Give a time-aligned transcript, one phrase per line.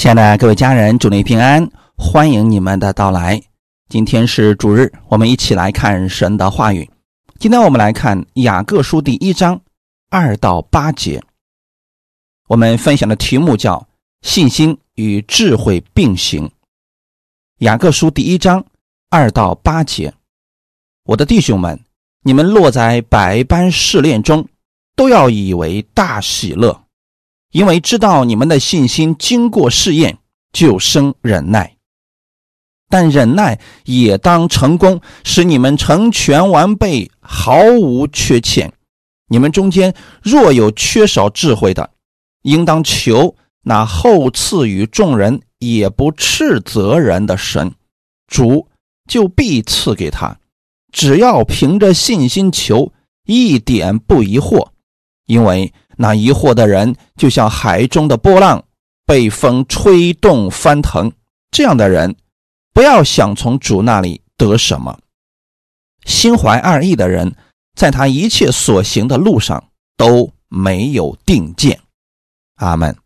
[0.00, 3.38] 亲爱的各位家人，祝你平安，欢迎你们的到来。
[3.90, 6.90] 今天是主日，我们一起来看神的话语。
[7.38, 9.60] 今天我们来看雅各书第一章
[10.08, 11.22] 二到八节。
[12.48, 13.86] 我们分享的题目叫
[14.26, 16.50] “信心与智慧并行”。
[17.60, 18.64] 雅各书第一章
[19.10, 20.14] 二到八节，
[21.04, 21.78] 我的弟兄们，
[22.22, 24.48] 你们落在百般试炼中，
[24.96, 26.84] 都要以为大喜乐。
[27.52, 30.18] 因为知道你们的信心经过试验，
[30.52, 31.76] 就生忍耐。
[32.88, 38.72] 但忍耐也当成功，使你们成全完备，毫无缺欠。
[39.28, 41.90] 你们中间若有缺少智慧的，
[42.42, 47.72] 应当求那后赐予众人也不斥责人的神，
[48.28, 48.68] 主
[49.08, 50.38] 就必赐给他。
[50.92, 52.92] 只要凭着信心求，
[53.26, 54.68] 一点不疑惑，
[55.26, 55.72] 因为。
[56.02, 58.64] 那疑惑的人，就像海中的波浪，
[59.04, 61.12] 被风吹动翻腾。
[61.50, 62.16] 这样的人，
[62.72, 64.98] 不要想从主那里得什么。
[66.06, 67.36] 心怀二意的人，
[67.74, 69.62] 在他一切所行的路上
[69.98, 71.78] 都没有定见。
[72.54, 72.96] 阿门。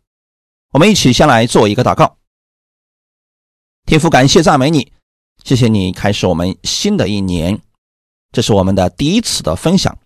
[0.71, 2.15] 我们一起先来做一个祷告。
[3.85, 4.93] 天父，感谢赞美你，
[5.43, 7.59] 谢谢你开始我们新的一年。
[8.31, 9.97] 这是我们的第一次的分享，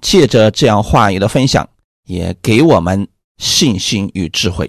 [0.00, 1.68] 借着这样话语的分享。
[2.10, 3.06] 也给我们
[3.38, 4.68] 信心与智慧，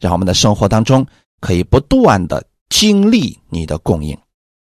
[0.00, 1.06] 让我们的生活当中
[1.40, 4.18] 可以不断的经历你的供应。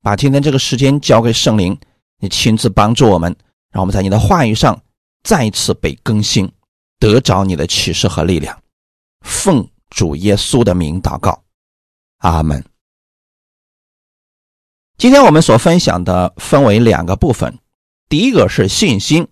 [0.01, 1.79] 把今天这个时间交给圣灵，
[2.19, 3.33] 你亲自帮助我们，
[3.71, 4.77] 让我们在你的话语上
[5.23, 6.51] 再次被更新，
[6.99, 8.61] 得着你的启示和力量。
[9.21, 11.41] 奉主耶稣的名祷告，
[12.17, 12.61] 阿门。
[14.97, 17.57] 今天我们所分享的分为两个部分，
[18.09, 19.29] 第一个是信心，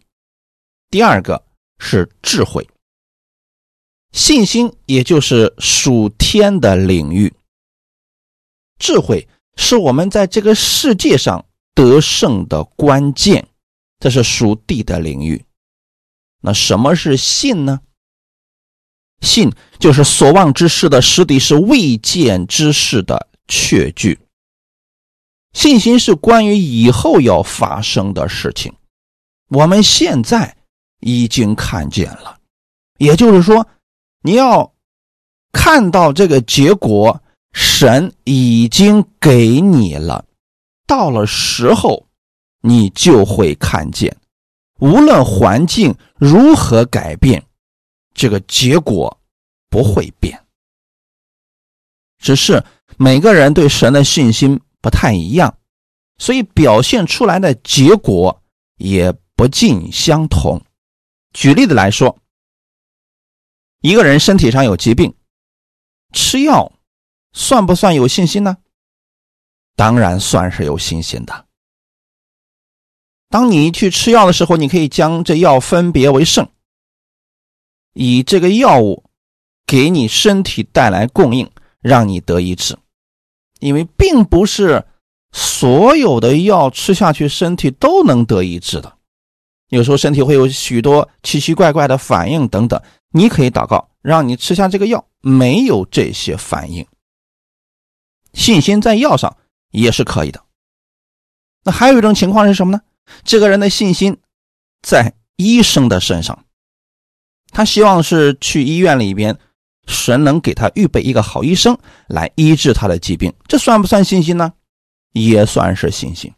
[0.89, 1.48] 第二个。
[1.80, 2.69] 是智慧、
[4.11, 7.33] 信心，也就是属天的领域。
[8.77, 13.47] 智慧是我们在这个世界上得胜的关键，
[14.00, 15.45] 这是属地的领域。
[16.41, 17.79] 那什么是信呢？
[19.22, 24.19] 信就是所望之事的实底，是未见之事的确据。
[25.53, 28.73] 信心是关于以后要发生的事情，
[29.47, 30.59] 我们现在。
[31.00, 32.38] 已经看见了，
[32.98, 33.66] 也就是说，
[34.22, 34.74] 你要
[35.52, 37.22] 看到这个结果，
[37.54, 40.26] 神已经给你了。
[40.86, 42.06] 到了时候，
[42.62, 44.16] 你就会看见，
[44.80, 47.44] 无论环境如何改变，
[48.14, 49.20] 这个结果
[49.70, 50.40] 不会变。
[52.18, 52.64] 只是
[52.98, 55.56] 每个人对神的信心不太一样，
[56.18, 58.42] 所以表现出来的结果
[58.78, 60.62] 也不尽相同。
[61.34, 62.17] 举例子来说，
[63.81, 65.16] 一个人身体上有疾病，
[66.12, 66.72] 吃药
[67.34, 68.57] 算不算有信心呢？
[69.75, 71.45] 当然算是有信心的。
[73.29, 76.50] 当你去吃药的时候，你可以将这药分别为圣，
[77.94, 79.06] 以这个药物
[79.66, 82.78] 给你身体带来供应，让你得医治。
[83.59, 84.88] 因为并不是
[85.31, 88.99] 所有的药吃下去，身体都能得医治的。
[89.69, 92.81] 有时候身体会有许多奇奇怪怪的反应等等，
[93.12, 96.85] 你可以祷告，让你吃下这个药，没有这些反应。
[98.34, 99.38] 信心在药上
[99.72, 100.44] 也是可以的。
[101.63, 102.81] 那还有一种情况是什么呢？
[103.24, 104.18] 这个人的信心
[104.81, 106.46] 在医生的身上，
[107.51, 109.38] 他希望是去医院里边，
[109.86, 114.53] 神能给他预备一个好医生来医治他的疾病，这算不算信心呢？
[115.13, 116.34] 也算是信心。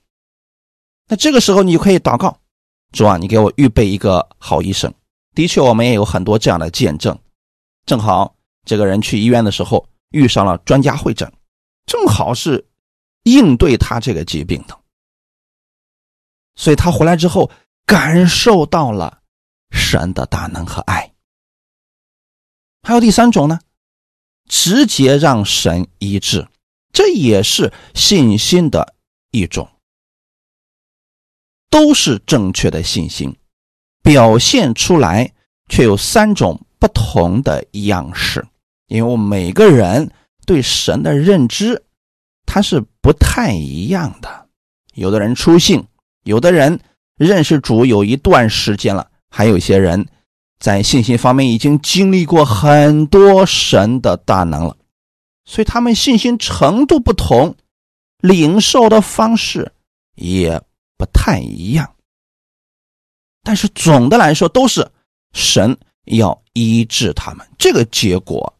[1.08, 2.41] 那这个时候你就可以祷告。
[2.91, 4.94] 主啊，你给我预备一个好医生。
[5.34, 7.18] 的确，我们也有很多这样的见证。
[7.85, 8.35] 正好
[8.66, 11.31] 这个人去医院的时候遇上了专家会诊，
[11.85, 12.68] 正好是
[13.24, 14.78] 应对他这个疾病的。
[16.56, 17.50] 所以他回来之后
[17.85, 19.22] 感受到了
[19.72, 21.13] 神的大能和爱。
[22.84, 23.59] 还有第三种呢，
[24.50, 26.45] 直接让神医治，
[26.92, 28.95] 这也是信心的
[29.31, 29.69] 一种。
[31.71, 33.35] 都是正确的信心，
[34.03, 35.31] 表现出来
[35.69, 38.45] 却有三种不同的样式。
[38.88, 40.12] 因为我们每个人
[40.45, 41.81] 对神的认知，
[42.45, 44.47] 他是不太一样的。
[44.95, 45.81] 有的人出信，
[46.25, 46.77] 有的人
[47.18, 50.06] 认识主有一段时间了，还有些人
[50.59, 54.75] 在信心方面已经经历过很多神的大能了，
[55.45, 57.56] 所以他们信心程度不同，
[58.19, 59.71] 领受的方式
[60.15, 60.62] 也。
[61.01, 61.95] 不太一样，
[63.42, 64.92] 但是总的来说都是
[65.33, 65.75] 神
[66.06, 68.56] 要医治他们，这个结果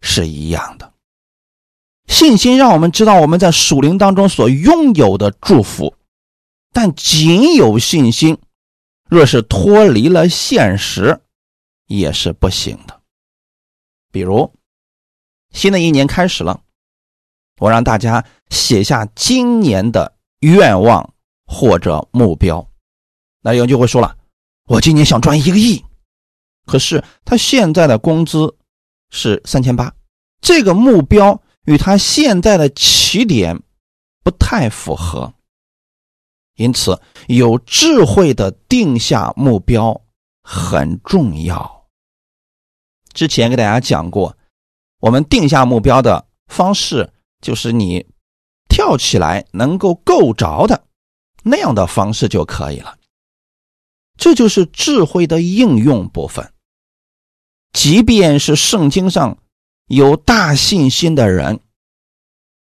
[0.00, 0.90] 是一样的。
[2.06, 5.94] 信心让我们知道我们在属灵当中所拥有的祝福，
[6.72, 8.38] 但仅有信心，
[9.06, 11.20] 若是脱离了现实，
[11.88, 13.02] 也是不行的。
[14.10, 14.50] 比如，
[15.50, 16.62] 新的一年开始了，
[17.58, 21.11] 我让大家写下今年的愿望
[21.52, 22.66] 或者目标。
[23.42, 24.16] 那有人就会说了
[24.66, 25.84] ：“我今年想赚一个亿，
[26.64, 28.56] 可是他现在的工资
[29.10, 29.94] 是三千八，
[30.40, 33.62] 这个目标。”与他现在的起点
[34.24, 35.32] 不太符合，
[36.56, 40.02] 因此有智慧的定下目标
[40.42, 41.86] 很重要。
[43.12, 44.36] 之前给大家讲过，
[45.02, 48.08] 我们定下目标的方式就是你
[48.68, 50.84] 跳起来能够够着的
[51.42, 52.96] 那样的方式就可以了。
[54.16, 56.52] 这就是智慧的应用部分。
[57.72, 59.38] 即便是圣经上。
[59.88, 61.60] 有大信心的人，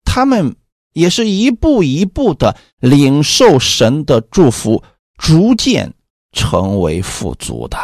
[0.03, 0.57] 他们
[0.93, 4.83] 也是一步一步的领受神的祝福，
[5.19, 5.95] 逐渐
[6.33, 7.79] 成为富足的。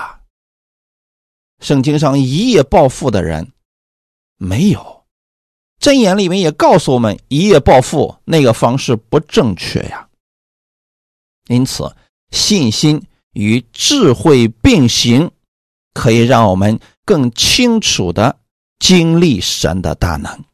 [1.60, 3.52] 圣经上一夜暴富的人
[4.38, 5.04] 没有，
[5.78, 10.07] 箴言里面也告诉我们，一夜暴富那个方式不正确呀。
[11.48, 11.92] 因此，
[12.30, 13.02] 信心
[13.32, 15.30] 与智慧并行，
[15.92, 18.38] 可以让我们更清楚的。
[18.78, 20.44] 经历神的大能，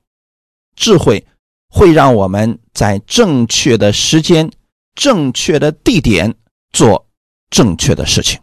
[0.76, 1.26] 智慧
[1.68, 4.50] 会让我们在正确的时间、
[4.94, 6.34] 正确的地点
[6.72, 7.06] 做
[7.50, 8.40] 正确的事情。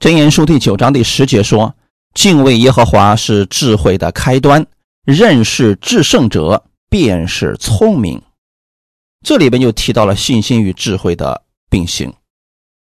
[0.00, 1.74] 箴言书第九章第十节说
[2.14, 4.66] ：“敬畏耶和华是智慧的开端，
[5.04, 8.22] 认识至圣者便是聪明。”
[9.24, 12.12] 这里边就提到了信心与智慧的并行。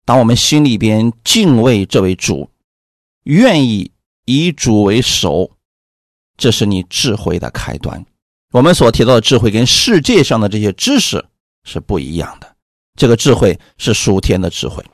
[0.06, 2.50] 当我们心里边敬畏这位主，
[3.24, 3.92] 愿意。
[4.26, 5.52] 以主为首，
[6.38, 8.06] 这是你智慧的开端。
[8.52, 11.26] 我们所提到的智慧跟世界上的这些知识
[11.64, 12.56] 是不一样的。
[12.96, 14.86] 这个智慧是属天的智慧，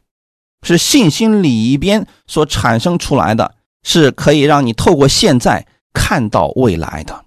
[0.64, 7.26] 是信心里边所产生出来的，是可以让你透过现在看到未来的。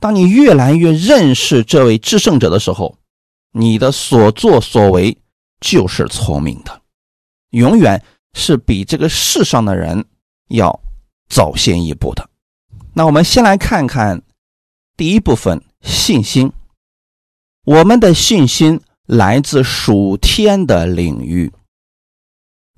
[0.00, 2.96] 当你越来越认识这位制胜者的时候，
[3.52, 5.16] 你的所作所为
[5.60, 6.82] 就是聪明的，
[7.50, 8.02] 永远
[8.34, 10.04] 是比这个世上的人
[10.48, 10.80] 要。
[11.30, 12.30] 早先一步的，
[12.94, 14.22] 那我们先来看看
[14.96, 16.50] 第一部分信心。
[17.66, 21.52] 我们的信心来自属天的领域。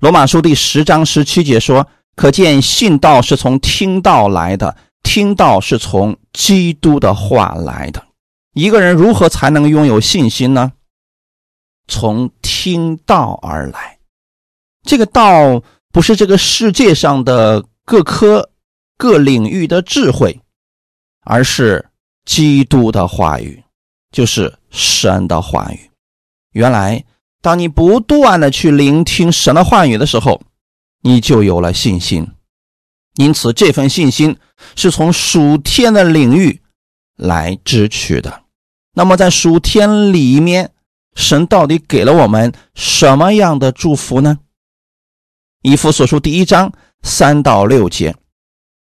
[0.01, 8.05] 罗马书第十章十七节说：“可见信道是从听道来的，听道是从基督的话来的。”
[8.53, 10.73] 一个人如何才能拥有信心呢？
[11.87, 13.99] 从听道而来。
[14.83, 17.65] 这个道不是这个世界上的。
[17.83, 18.51] 各科、
[18.95, 20.39] 各领域的智慧，
[21.25, 21.89] 而是
[22.23, 23.61] 基督的话语，
[24.11, 25.89] 就是神的话语。
[26.51, 27.03] 原来，
[27.41, 30.41] 当你不断的去聆听神的话语的时候，
[31.01, 32.25] 你就有了信心。
[33.15, 34.37] 因此，这份信心
[34.75, 36.61] 是从属天的领域
[37.17, 38.40] 来支取的。
[38.93, 40.71] 那么，在属天里面，
[41.15, 44.39] 神到底给了我们什么样的祝福呢？
[45.61, 46.71] 以弗所书第一章。
[47.03, 48.15] 三到六节，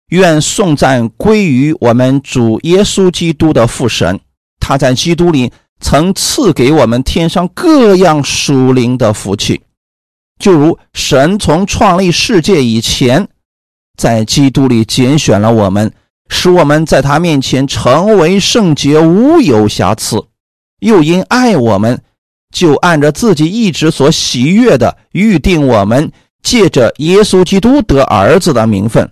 [0.08, 4.22] 愿颂赞归于我们主耶稣基督的父神。
[4.58, 9.62] 他在基督里曾赐给我们天上各样属灵的福气，
[10.40, 13.28] 就如神从创立世界以前，
[13.98, 15.92] 在基督里拣选了我们，
[16.30, 20.28] 使我们在他面前成为圣洁，无有瑕疵；
[20.80, 22.02] 又因爱我们，
[22.54, 26.12] 就按着自己意志所喜悦的预定我们。
[26.44, 29.12] 借着耶稣基督得儿子的名分，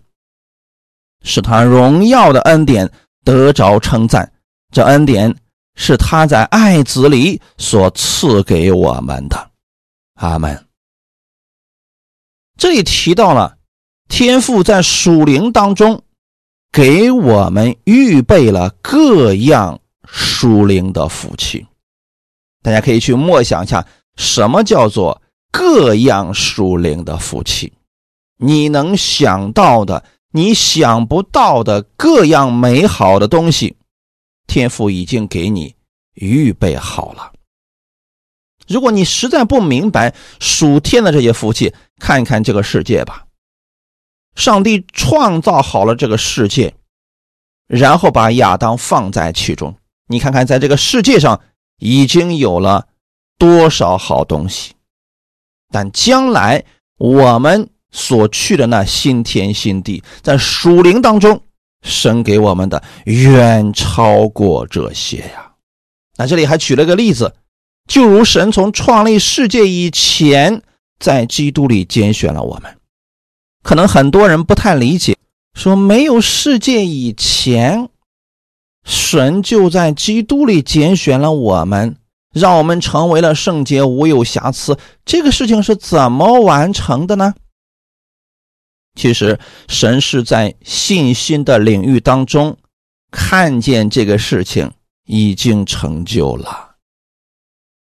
[1.24, 2.88] 使他荣耀的恩典
[3.26, 4.32] 得着称赞。
[4.72, 5.36] 这恩典
[5.74, 9.50] 是他在爱子里所赐给我们的。
[10.18, 10.64] 阿门。
[12.56, 13.58] 这里提到了
[14.08, 16.04] 天父在属灵当中
[16.74, 21.66] 给我们预备了各样属灵的福气。
[22.64, 23.88] 大家可以去默想一下，
[24.18, 25.22] 什么叫做？
[25.52, 27.74] 各样属灵的福气，
[28.38, 33.76] 你能想到的，你想不到的各样美好的东西，
[34.48, 35.76] 天父已经给你
[36.16, 37.34] 预备好了。
[38.68, 43.28] 如果你实在不明白属天的这些福气，看一看这个世界吧。
[44.36, 46.74] 上帝创造好了这个世界，
[47.68, 49.76] 然后把亚当放在其中，
[50.08, 51.40] 你看看在这个世界上
[51.80, 52.88] 已经有了
[53.38, 54.74] 多少好东西。
[55.72, 56.64] 但将来
[56.98, 61.42] 我们所去的那新天新地，在属灵当中
[61.82, 65.52] 神给我们的远超过这些呀。
[66.16, 67.36] 那这里还举了个例子，
[67.88, 70.62] 就如神从创立世界以前，
[71.00, 72.78] 在基督里拣选了我们。
[73.64, 75.18] 可能很多人不太理解，
[75.56, 77.90] 说没有世界以前，
[78.84, 81.96] 神就在基督里拣选了我们，
[82.34, 84.78] 让我们成为了圣洁无有瑕疵。
[85.06, 87.34] 这个事情是怎么完成的呢？
[88.96, 92.56] 其实，神是在信心的领域当中
[93.10, 94.72] 看见这个事情
[95.06, 96.76] 已经成就了，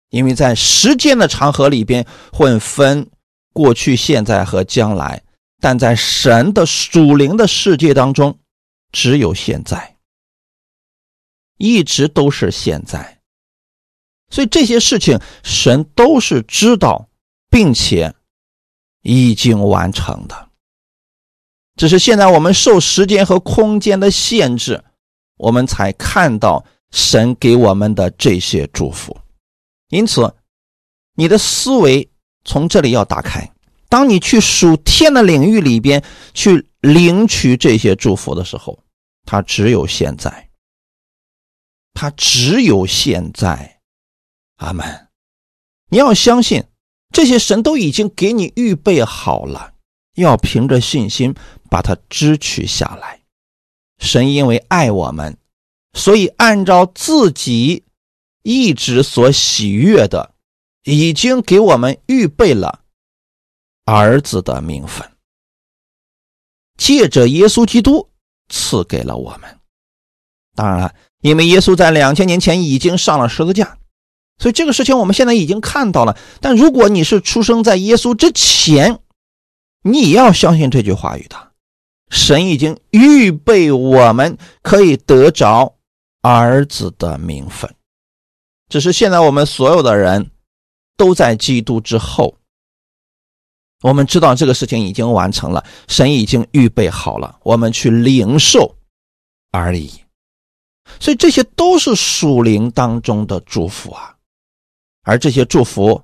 [0.10, 3.08] 因为在时间的长河里边会分
[3.54, 5.22] 过去、现在和将来，
[5.60, 8.40] 但在神的属灵的世界当中，
[8.92, 9.98] 只有现在，
[11.58, 13.20] 一直都是现在，
[14.30, 17.10] 所以这些事情神都是知道，
[17.50, 18.14] 并且
[19.02, 20.50] 已经完成的。
[21.76, 24.84] 只是现在我们受时间和空间的限制，
[25.38, 29.16] 我们才看到神给我们的这些祝福。
[29.90, 30.36] 因此，
[31.16, 32.10] 你的思维
[32.44, 33.52] 从这里要打开。
[33.90, 36.04] 当你去属天的领域里边
[36.34, 38.84] 去领取这些祝福的时候，
[39.26, 40.50] 它只有现在，
[41.94, 43.80] 它只有现在。
[44.58, 45.08] 阿门。
[45.90, 46.64] 你要相信，
[47.14, 49.74] 这些神都已经给你预备好了。
[50.16, 51.36] 要凭着信心
[51.70, 53.22] 把它支取下来。
[54.00, 55.38] 神因为爱我们，
[55.94, 57.84] 所以按照自己
[58.42, 60.34] 一直所喜悦的，
[60.84, 62.82] 已经给我们预备了
[63.88, 65.10] 儿子的名分，
[66.78, 68.10] 借着耶稣基督
[68.50, 69.60] 赐给了我们。
[70.56, 73.78] 当然了，因为耶稣在两千年前已经上了十字架，
[74.40, 76.18] 所以这个事情我们现在已经看到了。
[76.42, 79.00] 但如果你是出生在耶稣之前，
[79.84, 81.54] 你要相信这句话语的，
[82.10, 85.78] 神已经预备我们可以得着
[86.22, 87.74] 儿子的名分，
[88.68, 90.32] 只是现在我们所有的人
[90.98, 92.36] 都在基督之后，
[93.82, 98.76] 我们知道这个事情已经完成了，神已经预备好了，我们去领受
[99.52, 99.92] 而已。
[101.00, 104.16] 所以这些都是属灵当中的祝福啊，
[105.04, 106.02] 而这些祝福，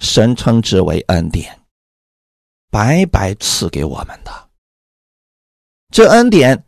[0.00, 1.58] 神称之为恩典。
[2.70, 4.48] 白白赐给我们的
[5.90, 6.62] 这恩典，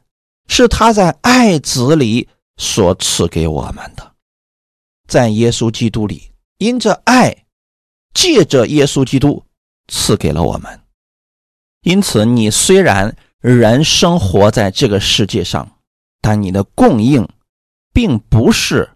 [0.46, 2.26] 是他在爱子里
[2.56, 4.14] 所赐给我们的，
[5.06, 7.44] 在耶稣基督里，因着爱，
[8.14, 9.44] 借着耶稣基督
[9.90, 10.80] 赐给了我们。
[11.82, 15.76] 因此，你虽然人生活在这个世界上，
[16.22, 17.28] 但你的供应
[17.92, 18.90] 并不是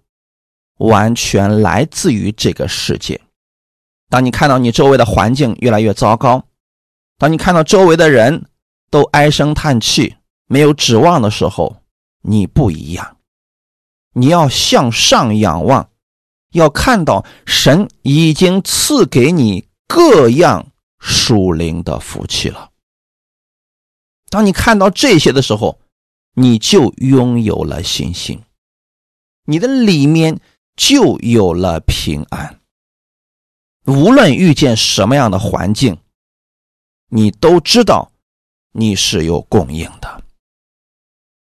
[0.78, 3.20] 完全来自于这个世界。
[4.08, 6.46] 当你看到你周围的环境越来越糟糕，
[7.18, 8.46] 当你看到周围的人
[8.90, 11.76] 都唉声叹气、没有指望的时候，
[12.22, 13.16] 你不一样。
[14.12, 15.88] 你要向上仰望，
[16.52, 20.70] 要看到神已经赐给你各样
[21.06, 22.70] 属灵的福气了。
[24.30, 25.78] 当你看到这些的时候，
[26.32, 28.42] 你就拥有了信心，
[29.44, 30.40] 你的里面
[30.74, 32.60] 就有了平安。
[33.84, 35.98] 无论遇见什么样的环境。
[37.10, 38.10] 你都知道，
[38.72, 40.24] 你是有供应的，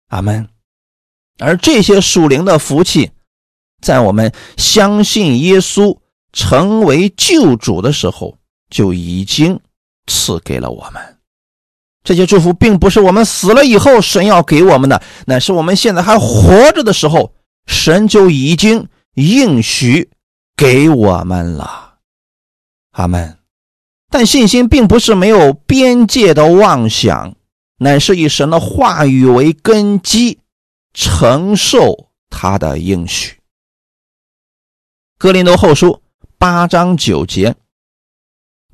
[0.08, 0.48] 阿门。
[1.38, 3.10] 而这些属灵的福气，
[3.82, 5.98] 在我们相信耶稣
[6.32, 8.38] 成为救主的时候，
[8.70, 9.58] 就已经
[10.06, 11.02] 赐给了我们。
[12.04, 17.34] 这些祝福并不是我们死了以后神要给我们的，乃是我们现在还活着的时候，
[17.66, 20.10] 神就已经应许
[20.56, 21.96] 给我们了，
[22.92, 23.38] 阿门。
[24.08, 27.34] 但信心并不是没有边界的妄想，
[27.78, 30.38] 乃是以神的话语为根基，
[30.94, 33.36] 承受他的应许。
[35.18, 36.00] 哥林多后书
[36.38, 37.56] 八章九节，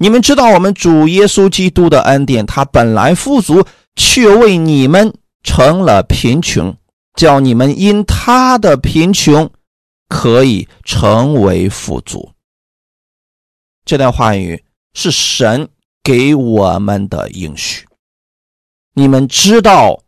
[0.03, 6.77] 你们知道我们主耶稣基督的恩典，他本来富足，却为你们成了贫穷，
[7.15, 9.49] 叫你们因他的贫穷
[10.09, 12.33] 可以成为富足。
[13.85, 14.65] 这段话语。
[14.95, 15.71] 是神
[16.03, 17.87] 给我们的应许。
[18.93, 20.03] 你们知道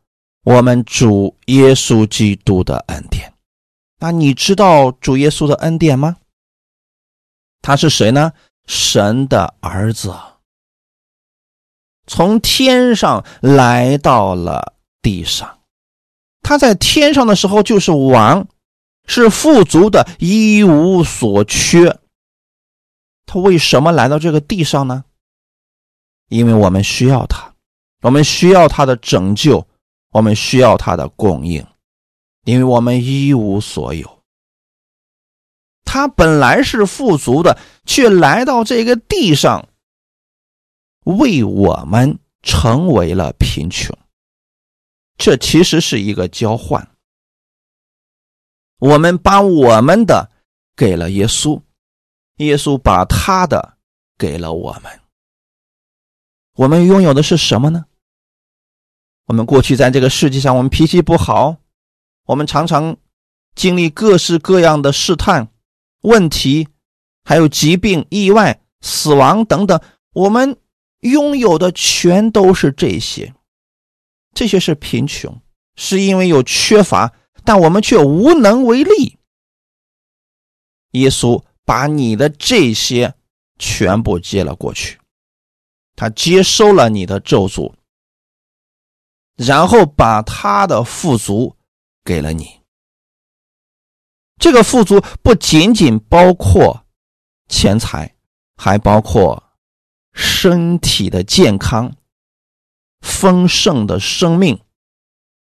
[0.44, 3.32] 我们主耶稣基督的恩典，
[3.98, 6.16] 那你知道主耶稣的恩典吗？
[7.62, 8.30] 他是谁呢？
[8.66, 10.14] 神的儿子，
[12.06, 15.60] 从天上来到了地上。
[16.42, 18.46] 他在天上的时候就是王，
[19.06, 21.98] 是富足的，一无所缺。
[23.26, 25.04] 他为什么来到这个地上呢？
[26.28, 27.54] 因为我们需要他，
[28.02, 29.66] 我们需要他的拯救，
[30.10, 31.66] 我们需要他的供应，
[32.44, 34.13] 因为我们一无所有。
[35.84, 39.68] 他本来是富足的，却来到这个地上，
[41.04, 43.96] 为我们成为了贫穷。
[45.16, 46.88] 这其实是一个交换。
[48.78, 50.30] 我们把我们的
[50.74, 51.62] 给了耶稣，
[52.38, 53.78] 耶稣把他的
[54.18, 55.00] 给了我们。
[56.56, 57.86] 我们拥有的是什么呢？
[59.26, 61.56] 我们过去在这个世界上，我们脾气不好，
[62.26, 62.96] 我们常常
[63.54, 65.48] 经历各式各样的试探。
[66.04, 66.68] 问题，
[67.24, 69.80] 还有疾病、意外、死亡等等，
[70.12, 70.56] 我们
[71.00, 73.34] 拥有的全都是这些。
[74.34, 75.40] 这些是贫穷，
[75.76, 77.12] 是因为有缺乏，
[77.44, 79.18] 但我们却无能为力。
[80.90, 83.14] 耶稣把你的这些
[83.58, 84.98] 全部接了过去，
[85.96, 87.72] 他接收了你的咒诅，
[89.36, 91.56] 然后把他的富足
[92.04, 92.63] 给了你。
[94.38, 96.84] 这个富足不仅仅包括
[97.48, 98.14] 钱财，
[98.56, 99.42] 还包括
[100.12, 101.94] 身体的健康、
[103.00, 104.60] 丰盛的生命、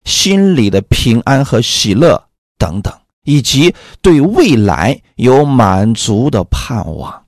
[0.03, 7.25] 心里的平安和喜乐等等，以及对未来有满足的盼望。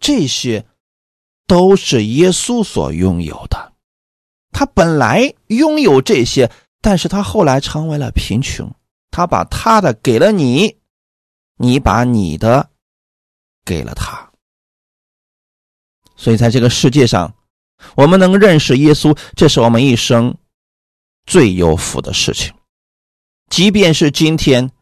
[0.00, 0.64] 这些
[1.46, 3.72] 都是耶稣所拥有的。
[4.52, 8.72] 他本来拥有这些，但是他后来成为了贫穷，
[9.10, 10.76] 他把他的给了你。
[11.56, 12.70] 你把你的
[13.64, 14.32] 给了他，
[16.16, 17.34] 所以在这个世界上，
[17.96, 20.36] 我们能认识耶稣，这是我们一生
[21.26, 22.52] 最有福的事情。
[23.48, 24.72] 即便是今天，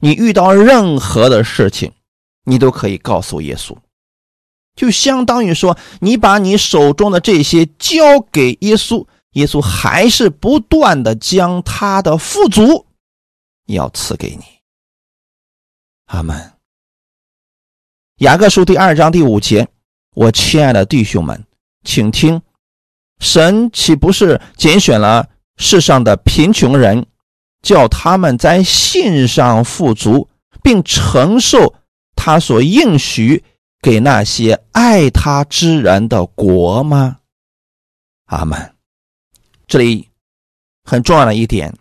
[0.00, 1.92] 你遇到任何的事情，
[2.44, 3.76] 你都可以告诉耶稣，
[4.74, 12.86] 就相当于说，你把你手中的这些交给耶稣，耶稣还是不断的将他的富足
[13.66, 14.61] 要赐给你。
[16.06, 16.52] 阿门。
[18.16, 19.68] 雅各书第二章第五节，
[20.14, 21.44] 我亲爱的弟兄们，
[21.84, 22.40] 请听：
[23.18, 27.06] 神岂不是拣选了世上的贫穷人，
[27.62, 30.28] 叫他们在信上富足，
[30.62, 31.74] 并承受
[32.14, 33.42] 他所应许
[33.80, 37.18] 给那些爱他之人的国吗？
[38.26, 38.74] 阿门。
[39.66, 40.08] 这里
[40.84, 41.74] 很重要的一点，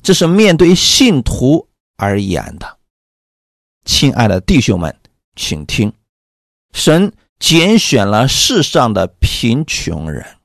[0.00, 2.73] 这是面对信徒而言的。
[3.84, 4.98] 亲爱的弟兄们，
[5.36, 5.92] 请听：
[6.72, 10.38] 神拣选了世上的贫穷人。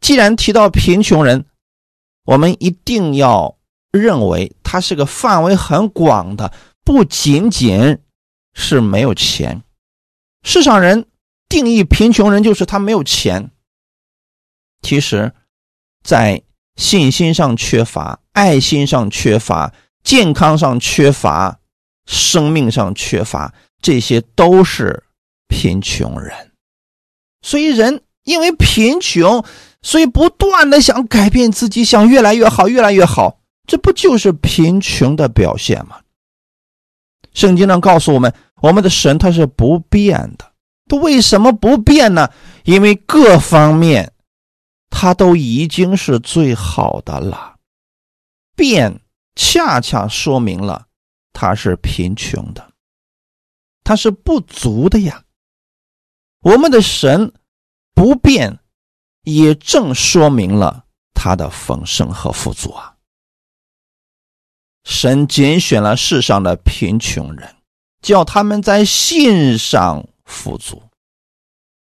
[0.00, 1.44] 既然提到贫穷人，
[2.24, 3.58] 我们一定要
[3.90, 6.54] 认为他是个范围很广的，
[6.84, 7.98] 不仅仅
[8.54, 9.62] 是没有钱。
[10.42, 11.06] 世上人
[11.48, 13.50] 定义贫穷人就是他没有钱。
[14.80, 15.34] 其实，
[16.02, 16.42] 在
[16.76, 19.74] 信心上缺乏，爱心上缺乏。
[20.08, 21.58] 健康上缺乏，
[22.06, 25.04] 生命上缺乏，这些都是
[25.48, 26.32] 贫穷人。
[27.42, 29.44] 所以人因为贫穷，
[29.82, 33.40] 所以不断的想改变自己，想越来越好，越来越好。
[33.66, 35.98] 这不就是贫穷的表现吗？
[37.34, 40.52] 圣经上告诉我们，我们的神他是不变的。
[40.88, 42.30] 他为什么不变呢？
[42.64, 44.14] 因为各方面
[44.88, 47.56] 他都已经是最好的了。
[48.56, 49.02] 变。
[49.40, 50.88] 恰恰说明了
[51.32, 52.72] 他是贫穷的，
[53.84, 55.24] 他是不足的呀。
[56.40, 57.32] 我们的神
[57.94, 58.58] 不变，
[59.22, 62.96] 也正说明了他的丰盛和富足啊。
[64.82, 67.56] 神拣选了世上的贫穷人，
[68.02, 70.82] 叫他们在信上富足。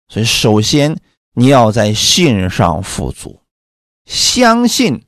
[0.08, 0.98] 所以，首先
[1.34, 3.42] 你要在信上富足，
[4.06, 5.06] 相信。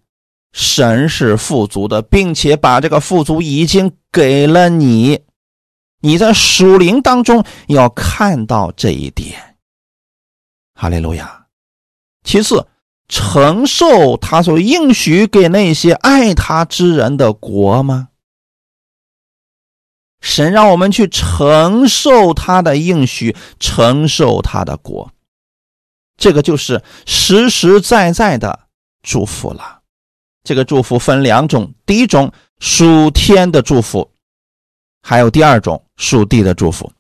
[0.54, 5.24] 神是富足的，并且把这个富足已经给了你。
[6.00, 9.58] 你在属灵当中要看到这一点。
[10.76, 11.48] 哈利路亚。
[12.24, 12.68] 其次，
[13.10, 18.10] 承受他所应许给那些爱他之人的国吗？
[20.22, 25.12] 神让我们去承受他的应许，承受他的国，
[26.16, 28.68] 这个就是实实在在的
[29.02, 29.83] 祝福了。
[30.44, 34.12] 这个祝福分两种，第一种属天的祝福，
[35.02, 36.92] 还有第二种属地的祝福。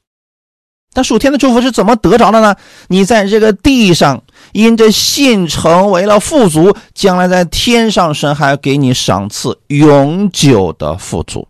[0.93, 2.55] 但属天的祝福是怎么得着的呢？
[2.87, 11.47] 你在这个地上因着信成为了富足，将来在天上神还要给你赏赐永久的富足。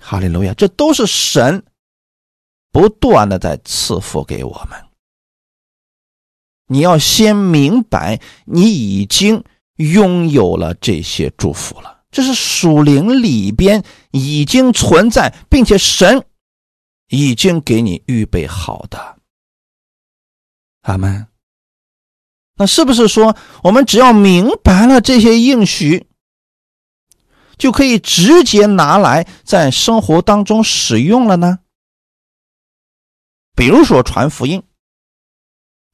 [0.00, 0.52] 哈利路亚！
[0.54, 1.64] 这都是神
[2.70, 4.78] 不断的在赐福给我们。
[6.66, 9.42] 你要先明白，你已经。
[9.76, 12.02] 拥有了这些祝福了。
[12.10, 16.24] 这是属灵里边已经存在，并且神
[17.08, 19.16] 已经给你预备好的。
[20.82, 21.26] 阿门。
[22.56, 26.06] 那是不是说，我们只要明白了这些应许，
[27.56, 31.60] 就可以直接拿来在生活当中使用了呢？
[33.56, 34.62] 比如说传福音，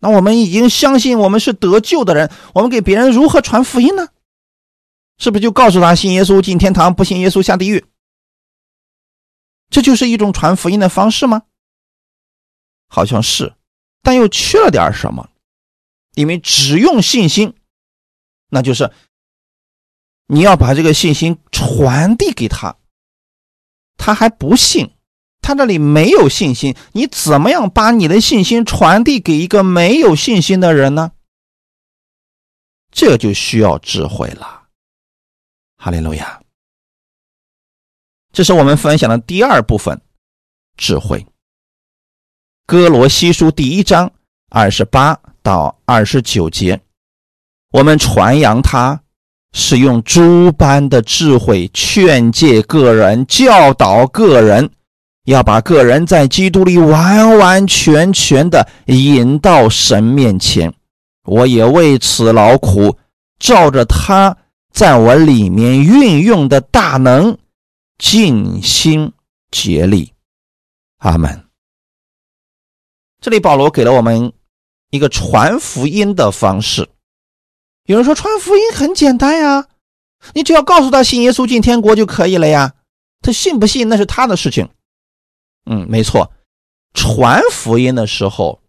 [0.01, 4.09] 那我们已经相信我们是得救的人，我们给别人如何传福音呢？
[5.19, 7.85] 是不是就告诉他信耶稣进天堂，不信耶稣下地狱？
[9.71, 11.43] 这就是一种传福音的方式吗？
[12.89, 13.55] 好像是，
[14.03, 15.29] 但又缺了点什么。
[16.15, 17.55] 因为只用信心，
[18.49, 18.91] 那就是
[20.27, 22.77] 你要把这个信心传递给他，
[23.97, 24.91] 他还不信，
[25.49, 31.13] 他这里没有信心，你怎么样把你的信心传递给一个没有信心的人呢？
[32.93, 34.65] 这就需要智慧了。
[35.79, 36.43] 哈利路亚，
[38.31, 39.99] 这是我们分享的第二部分，
[40.77, 41.27] 智慧。
[42.67, 44.13] 哥罗西书第一章
[44.51, 45.19] 二十八。
[45.41, 46.79] 到二十九节，
[47.71, 49.01] 我们传扬他，
[49.55, 54.71] 是用诸般的智慧劝诫个人，教导个人，
[55.33, 60.73] 要把个人在基督里完完全全的引到神面前。
[61.25, 62.97] 我也为此劳苦，
[63.39, 64.37] 照着他
[64.73, 67.37] 在我里面运用的大能，
[67.99, 69.13] 尽心
[69.51, 70.13] 竭力。
[70.99, 71.45] 阿门。
[73.21, 74.33] 这里保罗给了我们。
[74.91, 76.89] 一个传福音的方式，
[77.85, 79.67] 有人说传福音很简单呀，
[80.33, 82.73] 你只要告诉他信耶稣进天国就可以了呀，
[83.21, 84.71] 他信不信那是他的事情。
[85.71, 86.33] 嗯，没错，
[86.95, 88.63] 传福音的时候，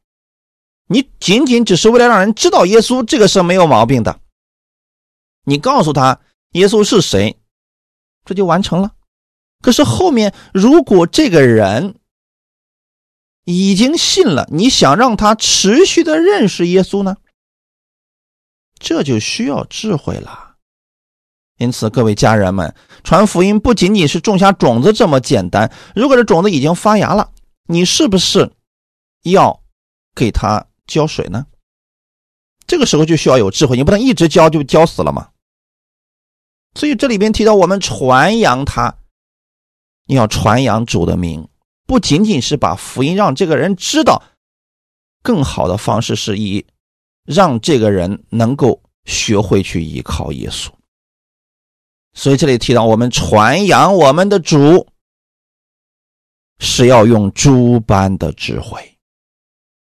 [0.88, 4.20] 你仅仅只是为了让人知道耶稣，这个是没有毛病的。
[5.46, 6.20] 你告诉他
[6.52, 7.40] 耶稣是谁，
[8.26, 8.96] 这就完成了。
[9.62, 11.96] 可是后面如果这个人，
[13.46, 17.16] 已经信了，你想让他持续的认识耶稣呢？
[18.78, 20.49] 这就需要智慧了。
[21.60, 25.72] 因此，各位家人们，传福音不仅仅是种下种子这么简单。
[25.94, 27.32] 如果这种子已经发芽了，
[27.68, 28.52] 你是不是
[29.24, 29.62] 要
[30.16, 31.46] 给它浇水呢？
[32.66, 35.30] 这个时候就需要有智慧，你不能一直浇就浇死了吗？
[36.76, 38.96] 所以这里边提到我们传扬他，
[40.06, 41.48] 你要传扬主的名。
[41.86, 44.24] 不仅仅是把福音让这个人知道，
[45.22, 46.66] 更好的方式是以
[47.26, 50.70] 让这个人能够学会去依靠耶稣。
[52.20, 54.90] 所以这里提到我们传扬我们的主
[56.60, 58.98] 是要用诸般的智慧。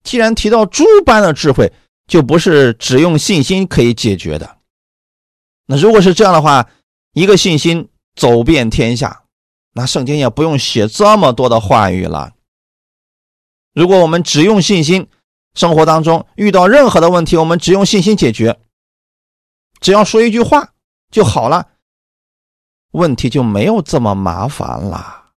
[0.03, 1.73] 既然提到诸般的智慧，
[2.09, 4.59] 就不是只用信心可以解决的。
[5.67, 6.69] 那如果是这样的话，
[7.13, 9.23] 一个信心走遍天下。
[9.75, 12.33] 那圣经也不用写这么多的话语了。
[13.73, 15.07] 如果我们只用信心，
[15.55, 18.59] 生活当中遇到任何的问题，我们只用信心解决，
[19.79, 20.73] 只要说一句话
[21.13, 21.71] 就好了，
[22.95, 25.33] 问题就没有这么麻烦了。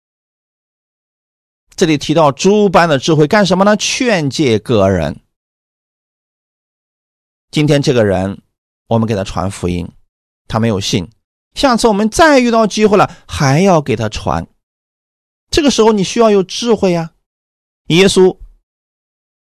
[1.74, 3.76] 这里提到诸般的智慧干什么呢？
[3.76, 5.20] 劝诫个人。
[7.50, 8.42] 今天这个人，
[8.88, 9.90] 我们给他传福音，
[10.46, 11.08] 他没有信。
[11.54, 14.46] 下次我们再遇到机会了，还要给他传。
[15.50, 17.12] 这个时候你需要有智慧呀。
[17.86, 18.36] 耶稣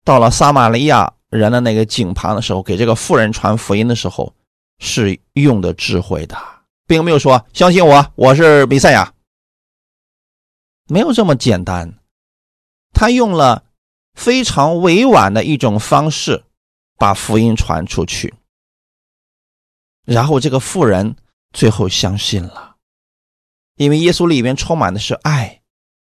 [0.04, 4.34] 到了撒玛利亚人的那个井旁的时候，给这个妇人传福音的时候，
[4.78, 6.36] 是用的智慧的，
[6.88, 9.14] 并没有说相信我，我是弥赛亚，
[10.88, 11.94] 没有这么简单。
[12.92, 13.64] 他用了
[14.14, 16.42] 非常委婉的一种方式
[16.96, 18.34] 把福音传出去，
[20.04, 21.14] 然后这个妇人。
[21.50, 22.76] 最后相信了，
[23.76, 25.62] 因为耶稣里面充满的是爱，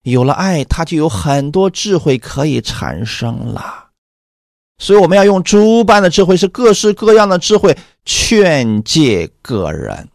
[0.03, 3.91] 有了爱，他就有很多智慧可以产生了。
[4.77, 10.10] 所以我们要用诸般的智慧，是各式各样的智慧，劝诫个人。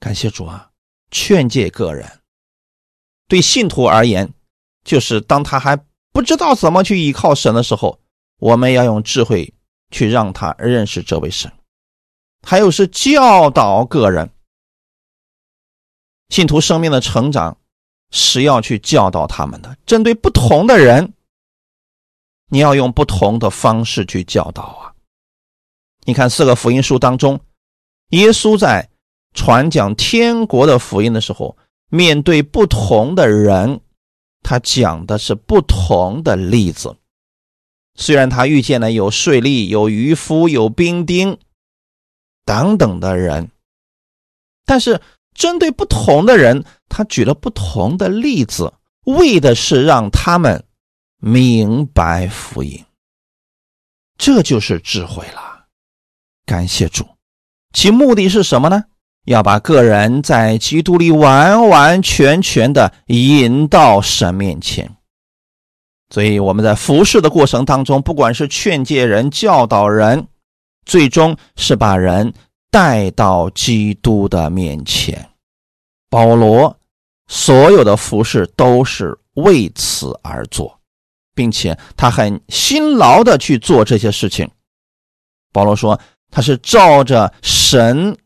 [0.00, 0.70] 感谢主啊！
[1.10, 2.20] 劝诫个人，
[3.26, 4.32] 对信徒而言，
[4.84, 5.76] 就是当他还
[6.12, 7.98] 不知道怎么去依靠神的时候，
[8.38, 9.54] 我们要用智慧
[9.90, 11.50] 去让他认识这位神。
[12.42, 14.30] 还有是教导个人，
[16.28, 17.58] 信徒生命的成长
[18.10, 19.76] 是要去教导他们的。
[19.84, 21.14] 针对不同的人，
[22.50, 24.94] 你要用不同的方式去教导啊。
[26.04, 27.40] 你看四个福音书当中，
[28.10, 28.88] 耶稣在
[29.34, 31.56] 传讲天国的福音的时候，
[31.90, 33.80] 面对不同的人，
[34.42, 36.96] 他讲的是不同的例子。
[37.94, 41.38] 虽然他遇见了有税吏、有渔夫、有兵丁。
[42.44, 43.50] 等等的人。
[44.64, 45.02] 但是
[45.34, 48.72] 针对不同的人，他举了不同的例子，
[49.04, 50.64] 为的是让他们
[51.18, 52.82] 明白福音。
[54.16, 55.66] 这就是智慧了。
[56.46, 57.06] 感谢主，
[57.74, 58.84] 其目的是什么呢？
[59.28, 64.90] 要把个人在基督里完完全全的引到神面前。
[66.08, 70.26] 所以我们在服侍的过程当中，不管是劝诫人、教导人，
[70.86, 72.32] 最终是把人
[72.70, 75.28] 带到基督的面前。
[76.08, 76.74] 保罗
[77.26, 80.80] 所有的服侍都是为此而做，
[81.34, 84.50] 并且他很辛劳的去做这些事情。
[85.52, 88.16] 保罗说，他是照着神。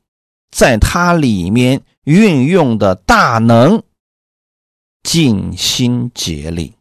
[0.53, 3.83] 在他里面运用的大能，
[5.03, 6.75] 尽心竭力，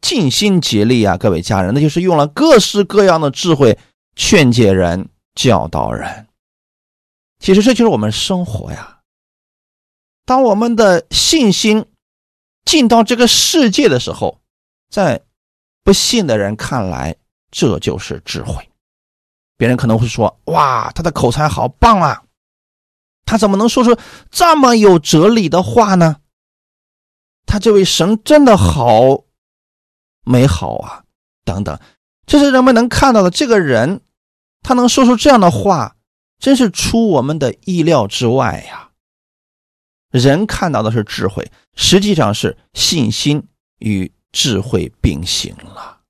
[0.00, 1.16] 尽心竭力啊！
[1.16, 3.78] 各位家人，那就是用了各式各样的智慧
[4.16, 6.26] 劝解人、教导人。
[7.38, 9.00] 其实这就是我们生活呀。
[10.24, 11.84] 当我们的信心
[12.64, 14.40] 进到这个世界的时候，
[14.90, 15.20] 在
[15.84, 17.14] 不信的人看来，
[17.50, 18.68] 这就是智慧。
[19.58, 22.22] 别人可能会说：“哇，他的口才好棒啊！”
[23.26, 23.94] 他怎么能说出
[24.30, 26.16] 这么有哲理的话呢？
[27.44, 29.24] 他这位神真的好
[30.24, 31.04] 美好啊！
[31.44, 31.78] 等等，
[32.26, 33.30] 这是人们能看到的。
[33.30, 34.00] 这个人，
[34.62, 35.96] 他能说出这样的话，
[36.38, 38.90] 真是出我们的意料之外呀！
[40.10, 43.46] 人看到的是智慧，实际上是信心
[43.78, 46.00] 与智慧并行了，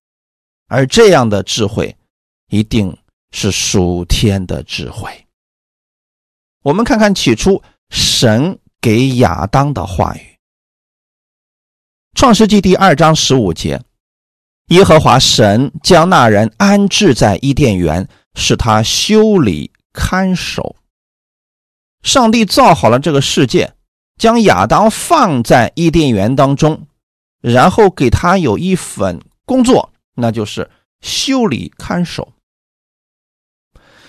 [0.69, 1.97] 而这样的智慧，
[2.49, 2.97] 一定
[3.33, 5.26] 是属天的智慧。
[6.67, 10.19] 我们看看起初神给亚当的话语，
[12.15, 13.81] 《创世纪第二章十五节：
[14.71, 20.75] 耶和华神将那人安置在伊甸园，使他修理看守。
[22.03, 23.75] 上帝造好了这个世界，
[24.19, 26.89] 将亚当放在伊甸园当中，
[27.41, 30.69] 然后给他有一份工作，那就是
[31.01, 32.33] 修理看守。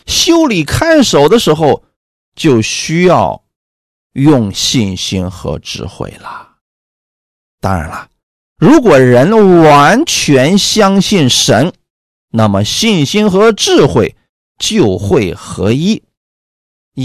[0.08, 1.84] 修理看守的时候。
[2.38, 3.43] 就需要
[4.13, 6.58] 用信心和智慧了。
[7.60, 8.10] 当然了，
[8.58, 11.73] 如果人完全相信神，
[12.30, 14.15] 那么信心和智慧
[14.60, 16.04] 就会合一。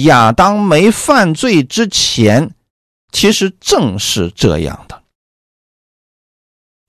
[0.05, 2.55] 亚当没犯罪之前，
[3.11, 5.03] 其实正是这样的。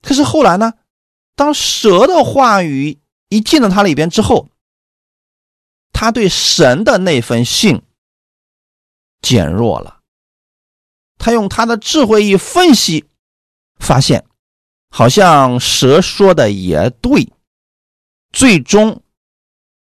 [0.02, 0.74] 可是后来呢？
[1.34, 2.98] 当蛇的话语
[3.30, 4.48] 一进到他里边之后，
[5.92, 7.82] 他对神的那份信。
[9.24, 10.00] 减弱了，
[11.16, 13.06] 他用他的智慧一分析，
[13.80, 14.26] 发现
[14.90, 17.32] 好像蛇说的也对。
[18.32, 19.02] 最终，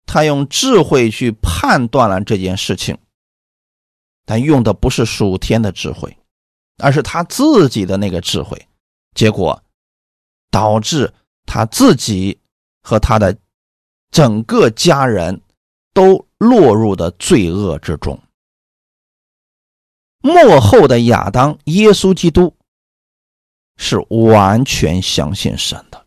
[0.05, 2.97] 他用智慧去判断了这件事情，
[4.25, 6.17] 但用的不是属天的智慧，
[6.77, 8.67] 而是他自己的那个智慧，
[9.15, 9.63] 结果
[10.51, 11.13] 导致
[11.45, 12.37] 他自己
[12.81, 13.37] 和他的
[14.11, 15.41] 整个家人
[15.93, 18.19] 都落入的罪恶之中。
[20.21, 22.55] 幕后的亚当，耶稣基督
[23.77, 26.05] 是完全相信神的，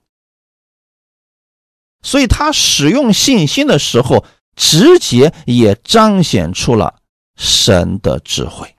[2.02, 7.00] 所以他使用信心的时候，直接也彰显出了
[7.36, 8.76] 神的智慧。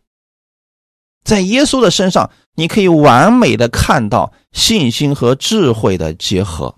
[1.23, 6.75] 在耶稣的身上，你可以完美的看到信心和智慧的结合。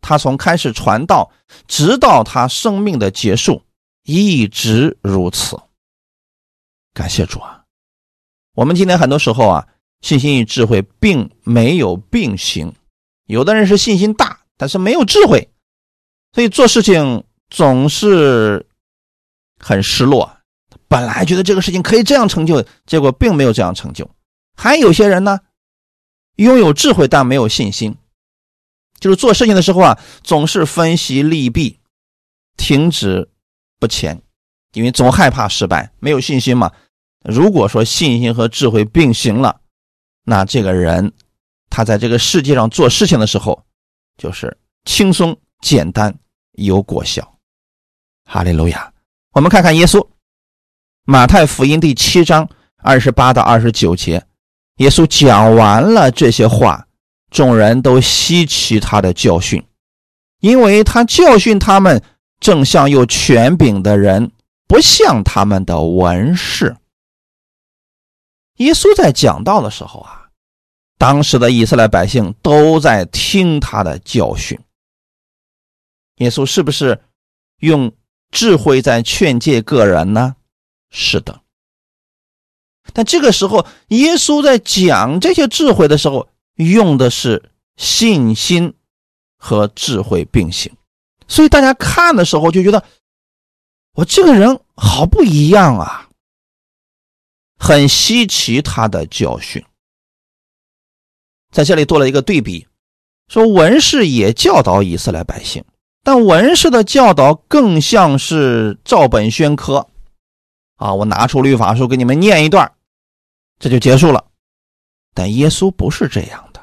[0.00, 1.32] 他从开始传道，
[1.66, 3.62] 直到他生命的结束，
[4.04, 5.58] 一直如此。
[6.96, 7.62] 感谢主啊！
[8.54, 9.68] 我们今天很多时候啊，
[10.00, 12.74] 信心与智慧并没有并行。
[13.26, 15.50] 有的人是信心大，但是没有智慧，
[16.32, 18.66] 所以做事情总是
[19.58, 20.38] 很失落。
[20.88, 24.10] 本来觉得这个事情可以这样成就，结果并没有这样成就。
[24.56, 25.40] 还有些人呢，
[26.36, 27.94] 拥有智慧但没有信心，
[28.98, 31.78] 就是做事情的时候啊，总是分析利弊，
[32.56, 33.28] 停止
[33.78, 34.22] 不前，
[34.72, 36.72] 因为总害怕失败，没有信心嘛。
[37.26, 39.60] 如果说信心和智慧并行了，
[40.24, 41.12] 那这个人
[41.68, 43.64] 他在这个世界上做事情的时候，
[44.16, 46.16] 就是轻松、简单、
[46.52, 47.36] 有果效。
[48.24, 48.92] 哈利路亚！
[49.32, 50.06] 我们看看耶稣，
[51.04, 54.24] 马太福音第七章二十八到二十九节，
[54.76, 56.86] 耶稣讲完了这些话，
[57.30, 59.64] 众人都稀奇他的教训，
[60.40, 62.02] 因为他教训他们，
[62.38, 64.30] 正像有权柄的人，
[64.68, 66.76] 不像他们的文士。
[68.56, 70.28] 耶稣在讲道的时候啊，
[70.98, 74.58] 当时的以色列百姓都在听他的教训。
[76.16, 77.00] 耶稣是不是
[77.58, 77.92] 用
[78.30, 80.36] 智慧在劝诫个人呢？
[80.90, 81.40] 是的。
[82.92, 88.72] 但这个时候，耶稣在讲这些智慧的时候，用的是信心
[89.36, 90.72] 和智慧并行，
[91.28, 92.82] 所以大家看的时候就觉得，
[93.92, 96.05] 我这个人好不一样啊，
[97.58, 99.64] 很稀奇他的教训。
[101.50, 102.66] 在这里做了一个对比，
[103.28, 105.64] 说文士也教导以色列百姓，
[106.02, 109.88] 但文士的教导更像是照本宣科，
[110.76, 112.70] 啊，我拿出律法书给你们念一段。
[113.58, 114.26] 这就结束了，
[115.14, 116.60] 但耶稣不是这样的。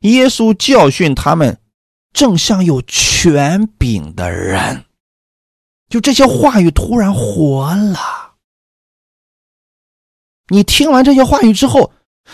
[0.00, 1.60] 耶稣教训他们，
[2.14, 4.86] 正像有权柄的人。
[5.90, 8.21] 就这些话语突然活了。
[10.48, 11.92] 你听完这些话语之后，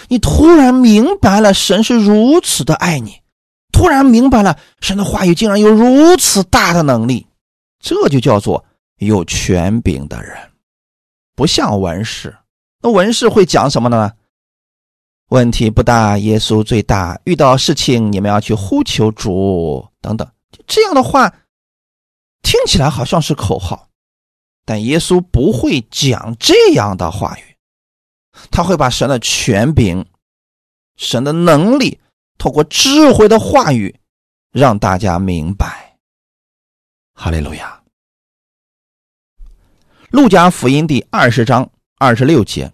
[0.08, 3.20] 你突然明白了神是如此的爱你，
[3.72, 7.26] 突然明白了神的话语竟然有如此大的能力。
[7.80, 8.64] 这就叫做
[8.98, 10.36] 有权柄的人，
[11.36, 12.36] 不像文士。
[12.82, 14.12] 那文士会讲什么呢？
[15.30, 17.20] 问题不大，耶稣最大。
[17.24, 20.26] 遇到事情，你们要去呼求主等等。
[20.66, 21.28] 这样的话，
[22.42, 23.88] 听起来好像是口号，
[24.64, 27.47] 但耶稣不会讲这样的话语。
[28.50, 30.06] 他会把神的权柄、
[30.96, 32.00] 神的能力，
[32.38, 33.98] 透过智慧的话语，
[34.50, 35.96] 让大家明白。
[37.14, 37.82] 哈利路亚。
[40.10, 41.70] 路加福音第二十章。
[42.00, 42.72] 二十六节，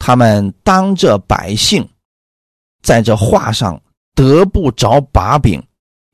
[0.00, 1.88] 他们当着百姓，
[2.82, 3.80] 在这话上
[4.16, 5.64] 得不着把柄，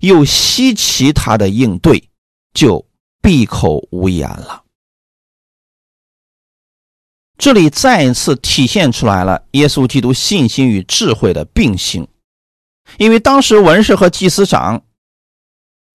[0.01, 2.11] 又稀奇他的应对，
[2.53, 2.87] 就
[3.23, 4.63] 闭口无言了。
[7.37, 12.07] 这里再一次体现出来了耶稣基督信心与智慧的并行，
[12.97, 14.83] 因为当时文士和祭司长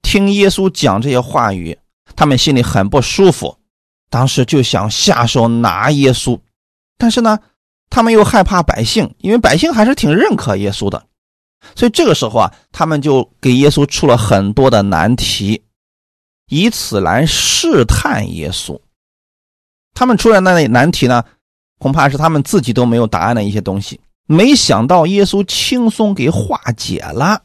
[0.02, 1.78] 听耶稣讲这些话语，
[2.16, 3.58] 他们心里很不舒服。
[4.10, 6.40] 当时就想下手拿耶稣，
[6.98, 7.40] 但是呢，
[7.90, 11.06] 他们又害怕百姓，因为百姓还是挺认可耶稣的，
[11.76, 15.62] 所以这个时候啊，他们就给耶稣出了很多的难题，
[16.50, 18.82] 以此来试探耶稣。
[19.94, 21.24] 他们出来那难题呢，
[21.78, 24.00] 恐怕是他们自己都没有答案的一些东西。
[24.26, 27.42] 没想到耶稣轻松给化解了，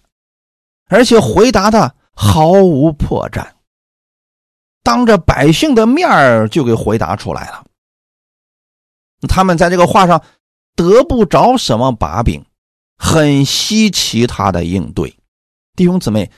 [0.89, 3.47] 而且回答的毫无破绽。
[4.83, 7.65] 当着百姓的面就给回答出来了。
[9.27, 10.23] 他们在这个话上
[10.77, 12.45] 得不着什么把柄，
[12.99, 15.17] 很稀奇他的应对。
[15.75, 16.31] 弟兄姊妹，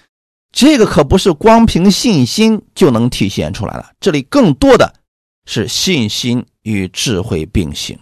[0.53, 4.95] 这个可不是光凭信心就能体现出来了，这里更多的
[5.47, 7.99] 是信心与智慧并行。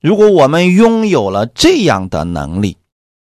[0.00, 2.76] 如果我们拥有了这样的能力，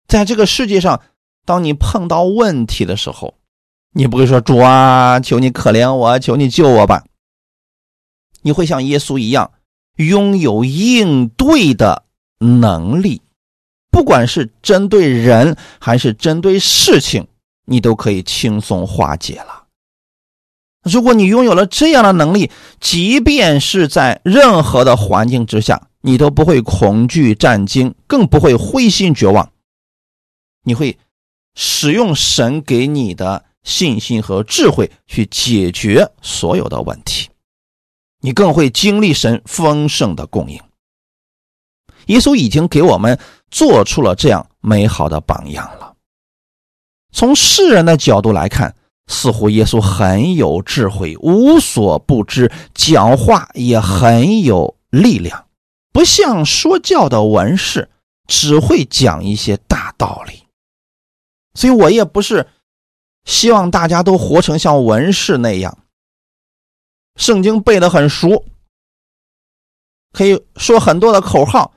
[0.06, 1.00] 在这个世界上，
[1.46, 3.34] 当你碰到问题的时候，
[3.94, 7.04] 你不会说主啊，求你可怜我，求你救我吧。
[8.42, 9.52] 你会像耶稣一样，
[9.96, 12.04] 拥有应对的
[12.38, 13.22] 能力，
[13.90, 17.26] 不管是针对人还是针对事情，
[17.66, 19.59] 你都可以轻松化解了。
[20.82, 29.52] 如果你拥有了这样的能力，即便是在任何的环境之下，你都不会恐惧战惊，更不会灰心绝望。
[30.64, 30.98] 你会
[31.54, 33.44] 使用神给你的。
[33.62, 37.28] 信心和智慧去解决所有的问题，
[38.22, 40.58] 你更会经历神丰盛的供应。
[42.06, 43.18] 耶稣已经给我们
[43.50, 45.94] 做出了这样美好的榜样了。
[47.12, 48.74] 从世人的角度来看，
[49.10, 55.46] 似乎耶稣很有智慧，无所不知，讲话也很有力量，
[55.92, 57.90] 不像说教的文士，
[58.26, 60.44] 只会讲一些大道理。
[61.54, 62.46] 所以我也不是。
[63.26, 65.76] 希望大家都活成像文士那样，
[67.16, 68.46] 圣经背得很熟，
[70.10, 71.74] 可以说很多的口号，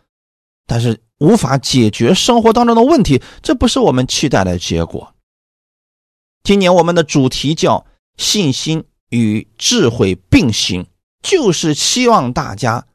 [0.66, 5.14] 但是无法解决生活当中的问题，这不是我们期待的结果。
[6.44, 7.86] 今年我们的主题叫
[8.18, 10.86] “信心与智慧并行”，
[11.24, 12.86] 就是希望大家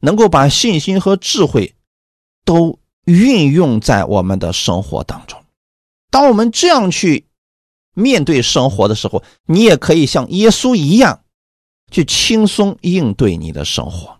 [0.00, 1.74] 能够把信心和智慧
[2.44, 5.42] 都运用在我们的生活当中。
[6.10, 7.24] 当我们这样去。
[7.98, 11.22] 面对生活的时候，你也可以像耶稣一样，
[11.90, 14.18] 去轻松应对你的生活。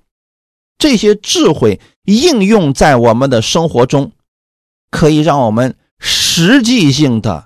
[0.79, 4.13] 这些智慧应用在我们的生活中，
[4.89, 7.46] 可以让我们实际性的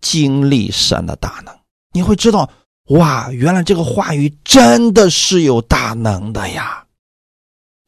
[0.00, 1.56] 经历神的大能。
[1.92, 2.50] 你会知道，
[2.88, 6.86] 哇，原来这个话语真的是有大能的呀！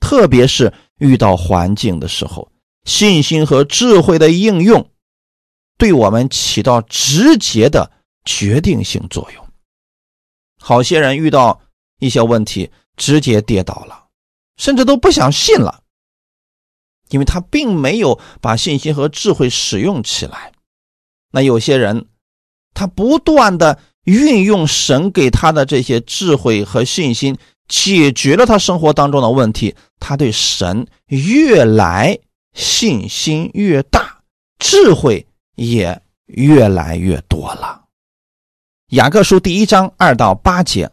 [0.00, 2.50] 特别是遇到环境的时候，
[2.84, 4.88] 信心和智慧的应用。
[5.78, 7.90] 对我们起到直接的
[8.24, 9.48] 决定性作用，
[10.60, 11.60] 好些人遇到
[11.98, 14.06] 一些问题，直接跌倒了，
[14.56, 15.82] 甚至都不想信了，
[17.08, 20.51] 因为他并没有把信心和智慧使用起来。
[21.32, 22.06] 那有些人，
[22.74, 32.18] 他不断的运用神给他的这些智慧和信心，解决了他生活当中的问题，他对神越来
[32.52, 34.18] 信心越大，
[34.58, 35.26] 智慧
[35.56, 37.80] 也越来越多了。
[38.90, 40.90] 雅各书第一章二到八节，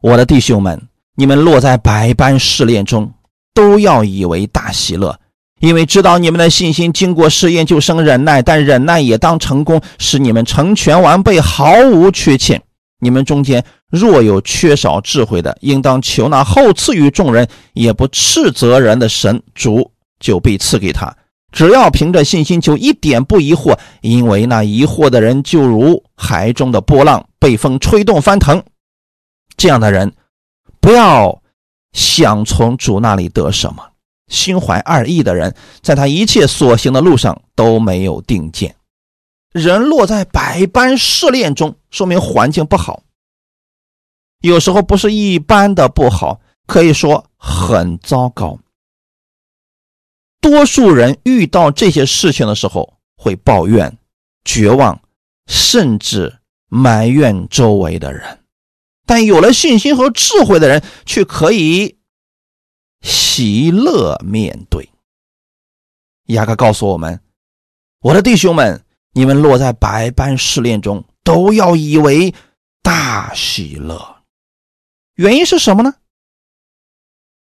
[0.00, 3.12] 我的弟兄们，你们落在百般试炼中，
[3.54, 5.16] 都要以为大喜乐，
[5.62, 12.60] 因为知道你们的信心经过试验就生忍耐，但忍耐也当成功，使你们成全完备，毫无缺欠。
[12.98, 21.16] 你们中间若有缺少智慧的，应当求那后赐予众人也不斥责人的神主，就必赐给他。
[21.52, 28.60] 只要凭着信心，就一点不疑惑，因为那疑惑的人就如海中的波浪，被风吹动翻腾。
[29.56, 30.12] 这样的人，
[30.80, 31.40] 不要
[31.92, 33.91] 想从主那里得什么。
[34.32, 38.74] 心怀二意的人，在他一切所行的路上都没有定见。
[39.52, 43.04] 人落在百般试炼中，说明环境不好。
[44.40, 48.58] 有时候不是一般的不好，可以说很糟糕。
[50.40, 53.98] 多数人遇到这些事情的时候会抱怨、
[54.44, 55.00] 绝望，
[55.46, 58.38] 甚至埋怨周围的人；
[59.06, 61.98] 但有了信心和智慧的人，却可以
[63.02, 64.88] 喜乐面对。
[66.26, 67.20] 雅各告诉我们
[68.00, 72.34] ：“我的弟兄们，你们落在百般试炼中，都要以为
[72.82, 74.22] 大喜乐。
[75.14, 75.94] 原因是什么呢？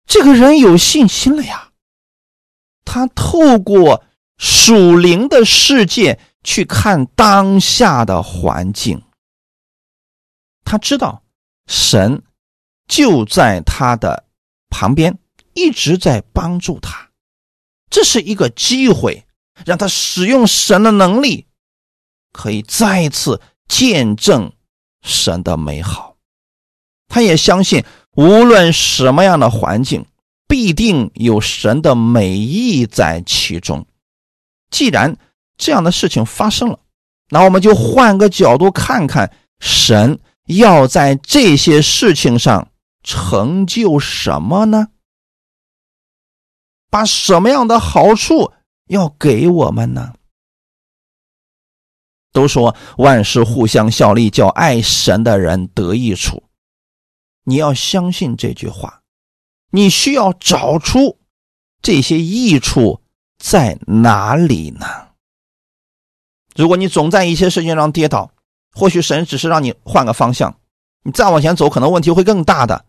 [0.07, 1.71] 这个人有信心了呀。”
[2.85, 4.05] 他透过
[4.37, 9.03] 属灵的世界去看当下的环境，
[10.65, 11.23] 他知道
[11.67, 12.23] 神
[12.89, 14.25] 就在他的
[14.69, 15.17] 旁边，
[15.55, 17.11] 一直在帮助他。
[17.91, 19.25] 这是一个机会，
[19.65, 21.47] 让他使用神的能力，
[22.33, 24.53] 可以再一次见证
[25.03, 26.17] 神的美好。
[27.09, 27.85] 他也相信，
[28.17, 30.07] 无论什么样的环境。
[30.49, 33.87] 必定有神的美意在其中。
[34.71, 35.17] 既然
[35.57, 36.79] 这样的事情发生了，
[37.31, 42.69] 那我们就换个角度看看，神要在这些事情上
[43.03, 44.89] 成就什么呢？
[46.93, 48.53] 把什么样的好处
[48.89, 50.13] 要给我们呢？
[52.33, 56.43] 都说万事互相效力，叫爱神的人得益处。
[57.45, 59.01] 你要相信这句话。
[59.71, 61.19] 你需要找出
[61.81, 63.01] 这些益处
[63.39, 64.87] 在哪里呢？
[66.55, 68.33] 如果你总在一些事情上跌倒，
[68.71, 70.59] 或许神只是让你换个方向，
[71.05, 72.85] 你再往前走，可能问题会更大的。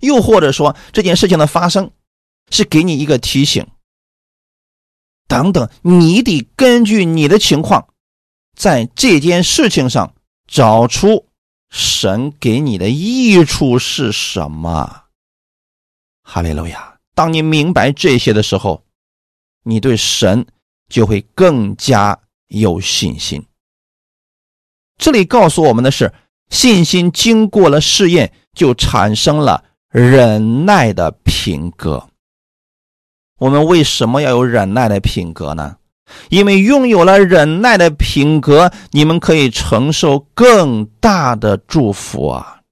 [0.00, 1.90] 又或者说这件事情的发生
[2.50, 3.66] 是给你一个提醒，
[5.26, 7.88] 等等，你得根据你的情况，
[8.56, 10.14] 在这件事情上
[10.46, 11.26] 找出
[11.70, 15.04] 神给你的益处是什么。
[16.22, 16.98] 哈利路亚！
[17.14, 18.84] 当你明白这些的时候，
[19.64, 20.46] 你对神
[20.88, 22.18] 就会更加
[22.48, 23.44] 有信心。
[24.96, 26.12] 这里告诉我们的是，
[26.50, 32.08] 信心经过了试验，就产生了忍耐的品格。
[33.38, 35.78] 我们为什么要有忍耐的品格呢？
[36.28, 42.62] 因为拥有了忍耐的品格，你们可以承受更大的祝福啊！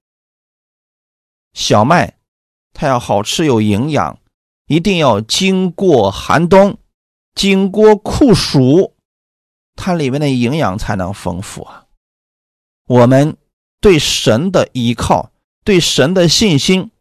[1.53, 2.15] 小麦。
[2.79, 4.19] 它要好吃有营养，
[4.67, 6.77] 一定要经过寒冬，
[7.33, 8.93] 经过酷暑，
[9.75, 11.85] 它里面的营养才能丰富啊。
[12.85, 13.35] 我们
[13.81, 15.31] 对神的依靠，
[15.63, 16.91] 对神的信心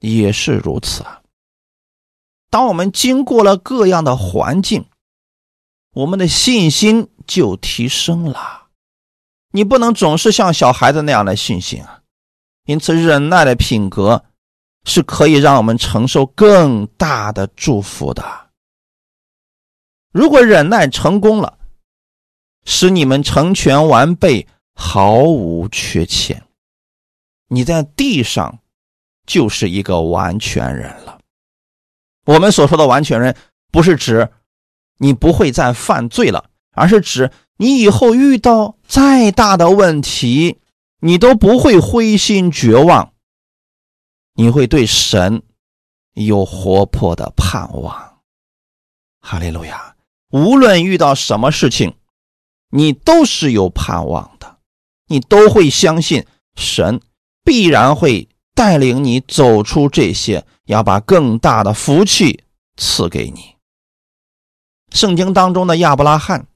[0.00, 1.22] 也是如此啊。
[2.54, 4.86] 当我们经过了各样的环境，
[5.92, 8.68] 我们的信心就提升了。
[9.50, 12.02] 你不能总是像小孩子那样的信心啊，
[12.66, 14.24] 因此忍耐的品格。
[14.86, 18.22] 是可以让我们承受更大的祝福的。
[20.12, 21.58] 如果忍耐成功了，
[22.66, 26.46] 使你们成全完备，毫无缺欠，
[27.48, 28.58] 你在地上
[29.26, 31.18] 就是一个完全人了。
[32.24, 33.36] 我们所说的完全人，
[33.70, 34.30] 不是指
[34.98, 40.60] 你不会再犯罪了，而是指你以后遇到再大的问题，
[41.00, 43.12] 你都不会灰心绝望。
[44.36, 45.42] 你会对神
[46.14, 48.18] 有活泼的盼望，
[49.20, 49.94] 哈利路亚！
[50.30, 51.94] 无论遇到什么事情，
[52.70, 54.58] 你都是有盼望的，
[55.06, 57.00] 你都会相信神
[57.44, 62.44] 必然会带领你走出这些，要把更大的福气
[62.76, 63.56] 赐给你。
[64.90, 66.46] 圣经当中的亚伯拉罕、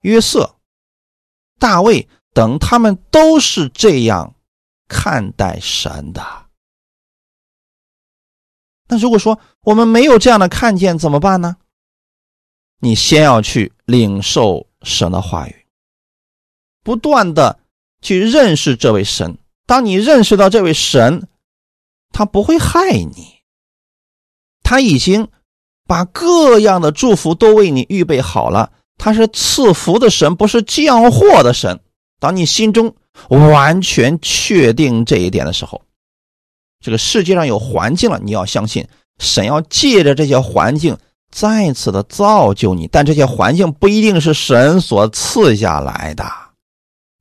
[0.00, 0.56] 约瑟、
[1.58, 4.34] 大卫等，他们都是这样
[4.88, 6.46] 看待神的。
[8.88, 11.56] 那如果说我们没有这样的看见，怎么办呢？
[12.80, 15.66] 你先要去领受神的话语，
[16.82, 17.60] 不断的
[18.00, 19.36] 去认识这位神。
[19.66, 21.28] 当你认识到这位神，
[22.12, 23.42] 他不会害你，
[24.62, 25.28] 他已经
[25.86, 28.72] 把各样的祝福都为你预备好了。
[28.96, 31.78] 他是赐福的神，不是降祸的神。
[32.18, 32.92] 当你心中
[33.28, 35.80] 完全确定这一点的时候，
[36.80, 38.86] 这个世界上有环境了，你要相信
[39.18, 40.98] 神要借着这些环境
[41.30, 46.24] 再次的造就你，但这些环境不一定是神所赐下来的，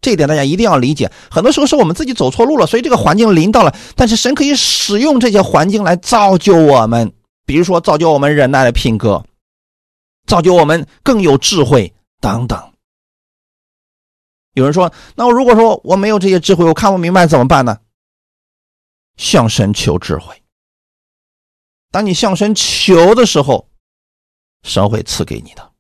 [0.02, 1.12] 这一点大家一定要理解。
[1.30, 7.14] 很多时候是我们自己走错路了，所以这个环境临到了，但是神可以使用这些环境来造就我们，
[7.46, 9.26] 比如说造就我们忍耐的品格，
[10.28, 12.72] 造就我们更有智慧等等。
[14.54, 17.78] 有人说，那我如果说我没有这些智慧，我看不明白怎么办呢？
[19.18, 20.44] 向神求智慧。
[21.92, 23.70] 当你向神求的时候，
[24.64, 25.72] 神会赐给你的。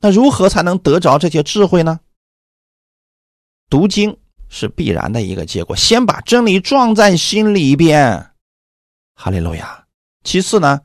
[0.00, 2.00] 那如何才能得着这些智慧呢？
[3.68, 4.16] 读经
[4.48, 5.76] 是必然的一个结果。
[5.76, 8.30] 先把真理装在心里边，
[9.14, 9.86] 哈利路亚。
[10.24, 10.80] 其次呢，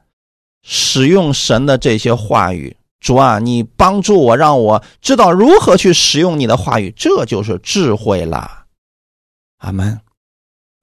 [0.61, 8.65] 使用神的这些话语，主啊，你帮助我，让我知道如何去使用你的话语，这就是智慧了。
[9.57, 9.99] 阿门。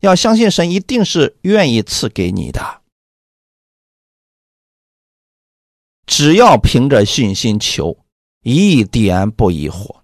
[0.01, 2.81] 要相信神一定是愿意赐给你的，
[6.07, 7.99] 只要凭着信心求，
[8.43, 10.00] 一点不疑惑。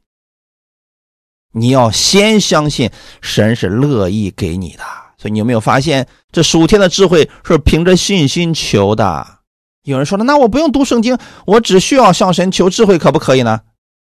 [1.57, 2.91] 你要先相信
[3.21, 4.85] 神是乐意给你的，
[5.17, 9.39] 所以你有没有发现这属天的智慧是凭着信心求的？
[9.83, 13.63] 有人说了，那我不用读圣经，我只需要向神求智慧，可不可以呢？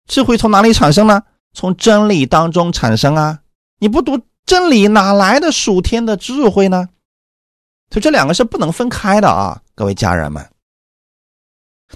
[0.09, 1.23] 智慧从哪里产生呢？
[1.53, 3.41] 从真理当中产生啊！
[3.79, 4.21] 你不读。
[4.45, 6.89] 真理哪来的属天的智慧呢？
[7.91, 10.51] 所以这两个是不能分开的啊，各位家人们。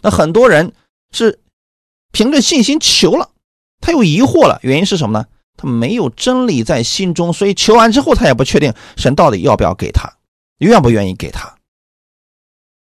[0.00, 0.72] 那很多人
[1.10, 1.40] 是
[2.12, 3.30] 凭着信心求了，
[3.80, 5.26] 他又疑惑了，原因是什么呢？
[5.56, 10.18] 他没有真理在心中，所以求完之后他也不确定神到底要不要给他，
[10.58, 11.56] 愿不愿意给他。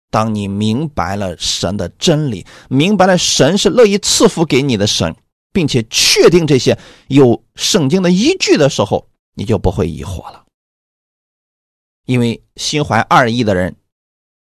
[0.10, 5.16] 当你明白了神的真理，明白了神是乐意赐福给你的神，
[5.52, 9.10] 并且确定这些有圣经的依据的时候。
[9.36, 10.46] 你就不会疑惑了，
[12.06, 13.76] 因为心怀二意的人，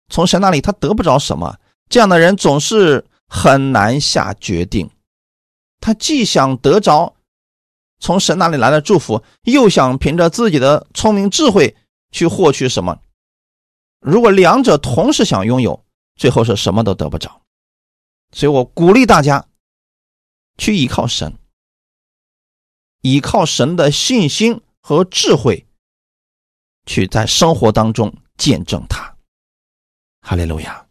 [0.09, 1.57] 从神那里他得不着什么，
[1.87, 4.89] 这样的人总是很难下决定。
[5.79, 7.15] 他既想得着
[8.03, 11.75] 从神那里来的祝福，又想凭着自己的聪明智慧
[12.11, 12.99] 去获取什么。
[13.99, 15.83] 如果两者同时想拥有，
[16.17, 17.41] 最后是什么都得不着。
[18.31, 19.47] 所以我鼓励大家
[20.57, 21.33] 去依靠神，
[23.01, 24.61] 依靠神的信心。
[24.85, 25.65] 和智慧，
[26.85, 29.15] 去在生活当中见证他，
[30.19, 30.85] 哈利路亚。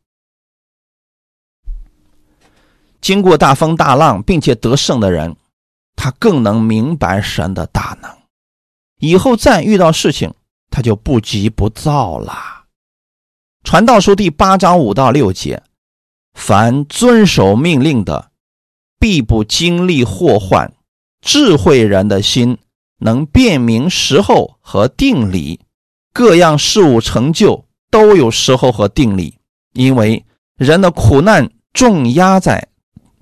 [3.03, 5.37] 经过大风大浪并且得胜的人，
[5.97, 8.11] 他更能明白神的大能。
[8.99, 10.35] 以后再遇到事情，
[10.71, 12.65] 他就不急不躁了。
[13.65, 15.63] 传道书第八章五到六节：
[16.35, 18.31] 凡遵守命令的，
[18.99, 20.73] 必不经历祸患。
[21.21, 22.59] 智慧人的心。
[23.05, 25.59] 能辨明时候和定理，
[26.13, 29.41] 各样事物成就都有时候和定理，
[29.73, 30.25] 因为
[30.57, 32.69] 人的苦难重压在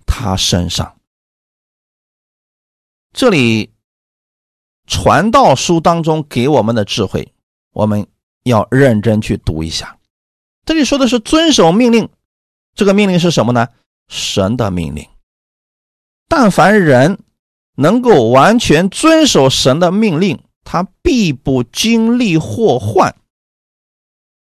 [0.04, 0.99] 他身上。
[3.12, 3.72] 这里
[4.86, 7.32] 传道书当中给我们的智慧，
[7.72, 8.06] 我们
[8.44, 9.98] 要认真去读一下。
[10.64, 12.08] 这里说的是遵守命令，
[12.74, 13.68] 这个命令是什么呢？
[14.08, 15.06] 神的命令。
[16.28, 17.18] 但凡人。
[17.76, 23.16] 能够完全遵守神的命令，他必不经历祸患。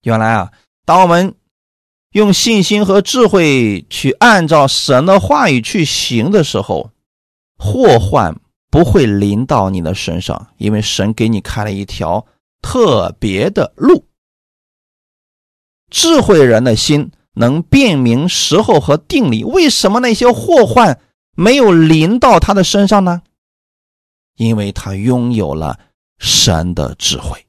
[0.03, 0.53] 原来啊，
[0.85, 1.35] 当我们
[2.13, 6.93] 用信心和智慧去按照神的话语去行的时候，
[7.59, 8.39] 祸患
[8.71, 12.27] 不会临到你的身上，因为神给你开了一条
[12.61, 14.05] 特别的路。
[15.91, 21.01] 智慧人的心能辨明时候和定理，为什么那些祸患？
[21.39, 23.21] 没有临到他的身上呢，
[24.37, 25.79] 因为他拥有了
[26.19, 27.47] 神的智慧。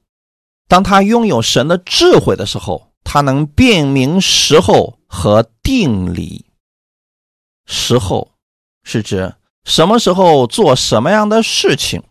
[0.68, 6.44] 当他拥有神的智慧的时候，他能辨明时候和定理。
[7.64, 8.30] 时候
[8.84, 9.34] 是指
[9.68, 12.02] 什么时候做什么样的事情，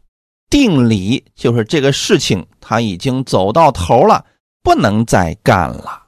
[0.48, 4.24] 定理，就是这个事情他已经走到头了，
[4.62, 6.04] 不能再干了。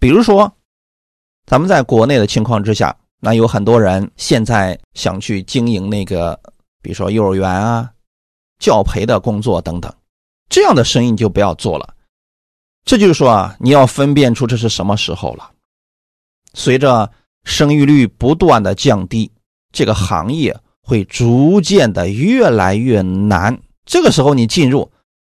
[0.00, 0.50] 比如说，
[1.44, 6.40] 咱们在国内的情况之下，那有很多人现在想去经营那个，
[6.80, 7.90] 比如说幼儿园啊、
[8.58, 9.94] 教培的工作等等，
[10.48, 11.94] 这样的生意就不要做了。
[12.86, 15.50] 这就是说啊，你要分辨出这是什么时候了。
[16.54, 17.12] 随着
[17.44, 19.30] 生育率不断的降低，
[19.70, 23.60] 这个行业会逐渐的越来越难。
[23.84, 24.90] 这个时候你进入，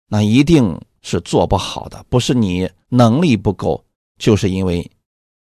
[0.07, 3.83] 那一定是做不好的，不是你能力不够，
[4.17, 4.89] 就是因为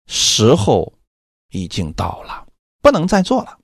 [0.07, 0.93] 时候
[1.51, 2.47] 已经到了，
[2.81, 3.59] 不能再做了。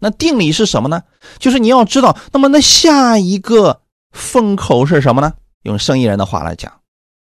[0.00, 1.02] 那定理是什么呢？
[1.38, 5.34] 就是你要知道，那么那下一个风口是什么呢？
[5.62, 6.80] 用生意人的话来讲。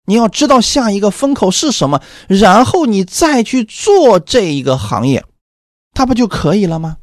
[0.06, 5.24] 你要知道下一个风口是什么，然后你再去做这一个行业，
[5.92, 6.98] 它不就可以了吗？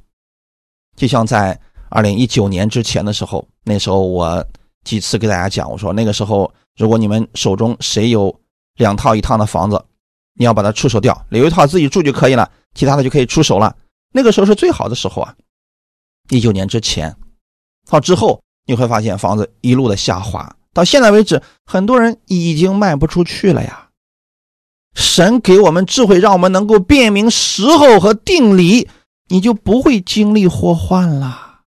[0.95, 4.45] 就像在二零一九年之前的时候，那时候我
[4.83, 8.33] 几次给大家讲，我说那个时候如果你们手中谁有
[8.75, 9.83] 两套一套的房子，
[10.37, 13.75] 你要把它出手掉，留一套自己住就可以了，其他的就可以出手了。
[14.11, 15.35] 那个时候是最好的时候啊！
[16.29, 17.15] 一九年之前，
[17.89, 20.55] 到之后你会发现房子一路的下滑。
[20.73, 23.89] 到现在为止，很多人已经卖不出去了呀。
[24.93, 28.89] 神给我们智慧，让我们能够辨明时候和定理，
[29.27, 31.61] 你就不会经历祸患了。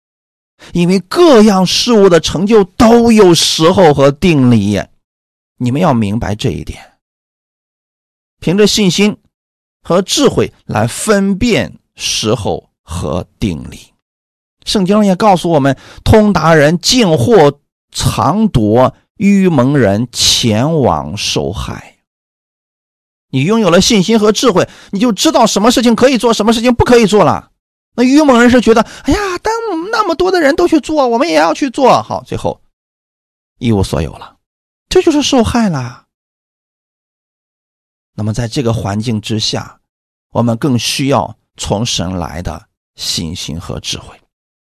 [0.72, 4.82] 因为各样事物的成就都有时候和定理，
[5.58, 6.80] 你们要明白这一点。
[8.40, 9.16] 凭着信心
[9.82, 13.92] 和智慧来分辨时候和定理。
[14.64, 17.60] 圣经也告诉我们，通达人进货。
[17.90, 21.97] 藏躲愚蒙人前往受害。
[23.30, 27.50] 你拥有了信心和智慧，你就知道什么事情可以做，什么事情不可以做了。
[27.94, 29.52] 那愚蒙人是觉得，哎呀，当
[29.90, 32.60] 那么多的人都去做，我们也要去做好，最后
[33.58, 34.36] 一无所有了，
[34.88, 36.04] 这就是受害了。
[38.14, 39.78] 那么在这个环境之下，
[40.32, 44.16] 我们更需要从神来的信心和智慧。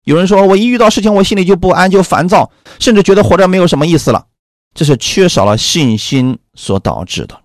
[0.04, 4.26] 有人说，我一遇到事情，我心里就不安，就烦躁，甚至觉得活着没有什么意思了。
[4.74, 7.40] 这是缺少了信心所导致的。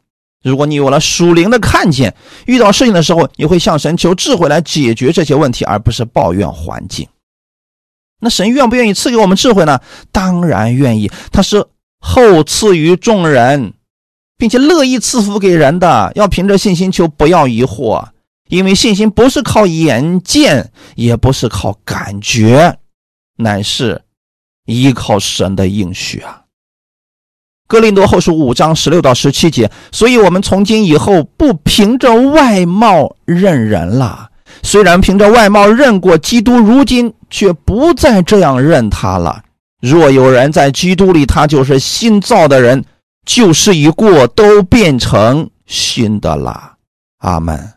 [0.46, 2.16] 如果你有了属灵的看见，
[2.46, 7.08] 遇到事情的时候，你会向神求智慧来解决这些问题，而不是抱怨环境。
[8.22, 9.82] 那神愿不愿意赐给我们智慧呢？
[10.12, 11.66] 当然愿意，他是
[12.00, 13.74] 厚赐于众人，
[14.38, 16.12] 并且乐意赐福给人的。
[16.14, 18.10] 要凭着信心求，不要疑惑。
[18.48, 22.78] 因为信心不是靠眼见，也不是靠感觉，
[23.38, 24.04] 乃是
[24.68, 26.45] 依靠神的应许啊。
[27.76, 34.30] 哥林多后书五章十六到十七节，所以我们从今以后不凭着外貌认人了。
[34.64, 39.42] 虽然凭着外貌认过基督，如今却不再这样认他了。
[39.82, 42.86] 若有人在基督里，他就是新造的人，
[43.26, 46.76] 旧事已过，都变成新的了。
[47.18, 47.74] 阿门。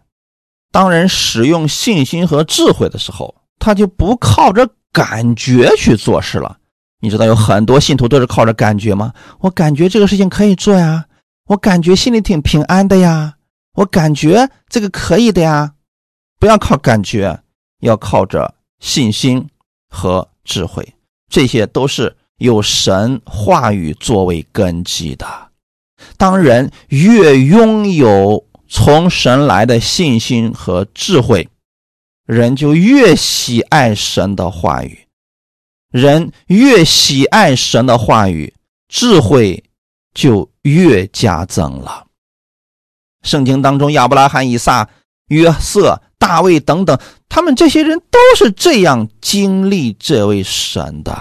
[0.71, 6.58] 当人使用信心和智慧的时候，他就不靠着感觉去做事了。
[7.01, 9.13] 你知道有很多信徒都是靠着感觉吗？
[9.41, 11.07] 我感觉这个事情可以做呀，
[11.47, 13.35] 我感觉心里挺平安的呀，
[13.77, 15.75] 我感觉这个可以的呀。
[16.39, 17.41] 不要靠感觉，
[17.81, 19.49] 要靠着信心
[19.89, 20.95] 和智慧，
[21.29, 25.27] 这些都是有神话语作为根基的。
[26.17, 28.45] 当人越拥有。
[28.71, 31.49] 从神来的信心和智慧，
[32.27, 35.08] 人就越喜爱神的话语；
[35.91, 38.55] 人越喜爱神的话语，
[38.89, 39.65] 智慧
[40.15, 42.07] 就越加增了。
[43.23, 44.89] 圣经当中，亚伯拉罕、以撒、
[45.29, 51.17] 约瑟、大卫等等，他们这些人都是这样经历这位神的。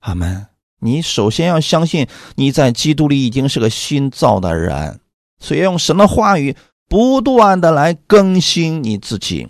[0.00, 0.46] 阿门。
[0.80, 5.00] 你首先要相信，你在基督里已经是个新造的人。
[5.40, 6.54] 所以用神的话语
[6.90, 9.48] 不断的来更新你自己，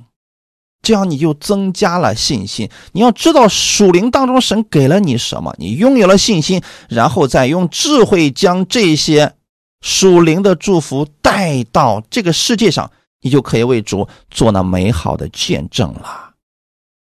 [0.85, 2.71] 这样你就增加了信心。
[2.93, 9.35] 你要知道属灵当中神给了你什么，你拥有了信心，然后再用智慧将这些
[9.81, 16.35] 属灵的祝福带到这个世界上，你就可以为主做那美好的见证了。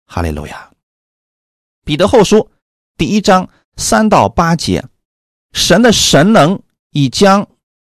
[0.07, 0.70] 哈利路亚。
[1.85, 2.51] 彼得后书
[2.97, 4.85] 第一章三到八节，
[5.53, 6.61] 神的神能
[6.93, 7.49] 已将。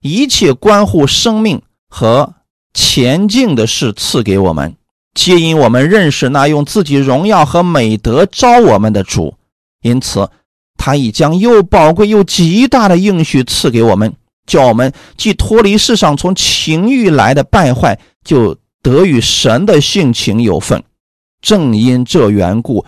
[0.04, 2.34] 一切关乎生命和
[2.74, 4.76] 前进的事赐给我们，
[5.14, 9.36] 皆因我们认识那用自己荣耀和美德招我们的主，
[9.82, 10.30] 因此
[10.78, 14.14] 他已将又宝贵又极大的应许赐给我们，
[14.48, 20.84] 叫我们既脱离世上从情欲来的败坏，就得与神的性情有份。
[21.42, 22.86] 正因这缘故，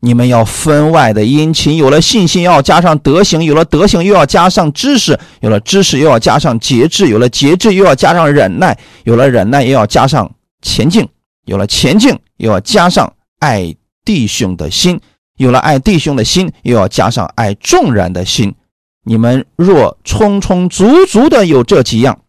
[0.00, 1.76] 你们要分外的殷勤。
[1.76, 8.72] 有了信心，要加上德行；有了德行，又要加上知识；有了知识，又要加上节制；有了节制，又要加上忍耐；
[9.04, 10.30] 有了忍耐，又要加上
[10.62, 11.04] 前进；
[11.48, 13.74] 有了前进，又要加上爱
[14.04, 14.98] 弟兄的心；
[15.38, 18.54] 有了爱弟兄的心，又要加上爱众人的心。
[19.04, 22.20] 你们若充充足足的有这几样，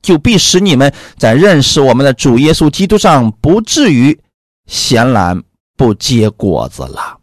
[0.00, 4.20] 就必使你们在认识我们的主耶稣基督上不至于
[4.66, 5.42] 闲懒
[5.76, 7.18] 不结果子了。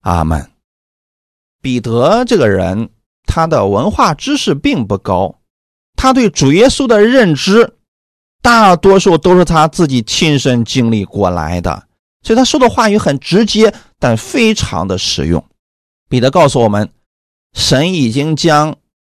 [0.00, 0.50] 阿门。
[1.60, 2.88] 彼得这个人，
[3.26, 5.40] 他的文化知识并不高，
[5.94, 7.74] 他对主耶稣的认知，
[8.42, 11.84] 大多数都是他自己亲身经历过来的，
[12.22, 15.44] 所以他说的话语很直接，但非常的实用。
[16.08, 16.90] 彼得告诉我们。
[17.54, 18.76] 神已经将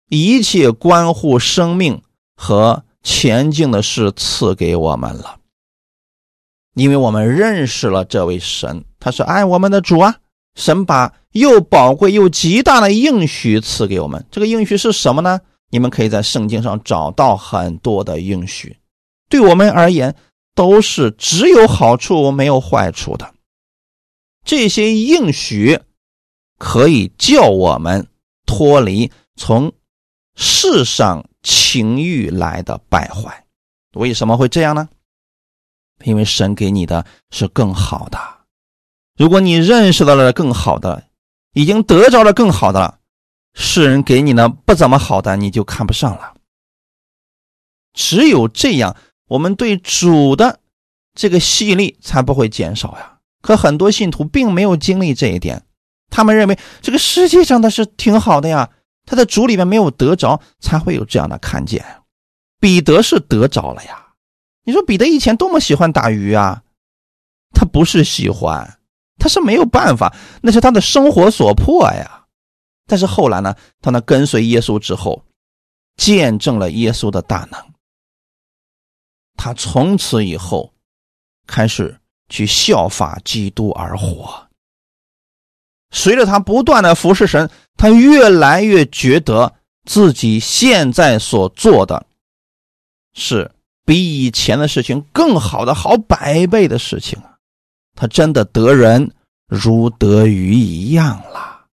[0.07, 2.01] 一切关乎生命
[2.35, 5.39] 和前进的事赐给我们了，
[6.75, 10.15] 因为我们认识了这位神，他是爱我们的主啊！
[10.55, 15.41] 神把又宝贵又极大的应许赐给我们，这个应许是什么呢？
[15.71, 18.77] 你们可以在圣经上找到很多的应许，
[19.29, 20.15] 对我们而言
[20.53, 23.33] 都是只有好处没有坏处的。
[24.43, 25.79] 这些应许
[26.57, 28.07] 可以叫我们。
[28.51, 29.71] 脱离从
[30.35, 33.45] 世上情欲来的败坏，
[33.93, 34.89] 为什么会这样呢？
[36.03, 38.17] 因为神给你的是更好的。
[39.15, 41.03] 如果你认识到了更好的，
[41.53, 42.99] 已经得着了更好的了，
[43.53, 46.33] 世人给你的不怎么好的，你就看不上了。
[47.93, 48.97] 只有这样，
[49.29, 50.59] 我们对主的
[51.15, 53.19] 这个吸引力才不会减少呀。
[53.41, 55.63] 可很多信徒并没有经历这一点。
[56.09, 58.69] 他们认为这个世界上的是挺好的呀，
[59.05, 61.85] 他在主里面没有得着，才会有这样的看见。
[62.59, 64.07] 彼得是得着了呀。
[64.65, 66.63] 你说彼得以前多么喜欢打鱼啊，
[67.53, 68.79] 他不是喜欢，
[69.17, 72.25] 他是没有办法，那是他的生活所迫呀。
[72.87, 75.23] 但是后来呢，他呢跟随耶稣之后，
[75.95, 77.61] 见证了耶稣的大能，
[79.41, 80.73] 他从此以后
[81.47, 84.49] 开始去效法基督而活。
[85.91, 92.05] 随着他不断的服侍神，他越来越觉得自己现在所做的，
[93.13, 93.49] 是
[93.85, 97.37] 比以前的事情更好的好百倍的事情啊！
[97.95, 99.13] 他真的得人
[99.47, 101.65] 如得鱼一样了，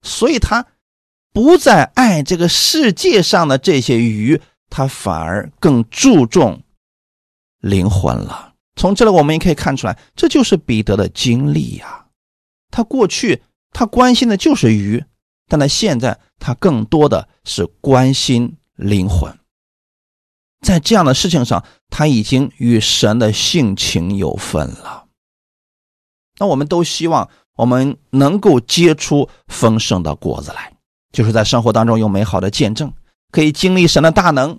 [0.00, 0.66] 所以他
[1.34, 4.40] 不再爱这个世界上的这些鱼，
[4.70, 6.62] 他反而更注重
[7.64, 8.52] 灵魂了。
[8.76, 12.06] 从这里我们也可以看出来，这就是彼得的经历呀。
[12.70, 15.04] 他过去他关心的就是鱼，
[15.48, 19.32] 但他现在他更多的是关心灵魂。
[20.60, 25.06] 在这样的事情上，他已经与神的性情有分了。
[26.38, 30.72] 那我们都希望我们能够结出丰盛的果子来，
[31.12, 32.92] 就是在生活当中有美好的见证，
[33.30, 34.58] 可以经历神的大能，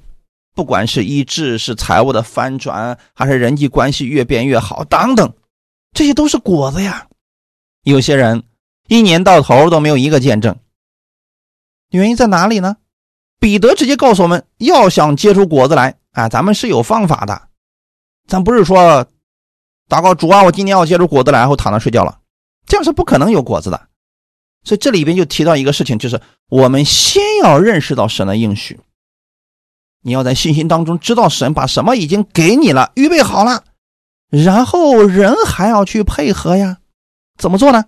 [0.55, 5.33] 不管是医治、是财务的翻转，还是人际关系越变越好等等，
[5.91, 7.07] 这些都是果子呀。
[7.83, 8.43] 有些人
[8.87, 10.55] 一年到头都没有一个见证，
[11.91, 12.77] 原因在哪里呢？
[13.37, 17.49] 彼得直接告诉我们要想结出果子来，啊，咱们是有方法的，
[18.27, 19.05] 咱不是说
[19.89, 22.19] 祷告主啊，我今年要结出果子来，然后躺着睡觉了，
[22.65, 23.89] 这样是不可能有果子的。
[24.63, 28.79] 所以这里边就提到一个事情，就是我们先要认识到神的应许，
[30.07, 33.63] 你要在信心当中知道神把什么已经给你了，预备好了，
[34.29, 36.77] 然后人还要去配合呀。
[37.39, 37.85] 怎么做呢？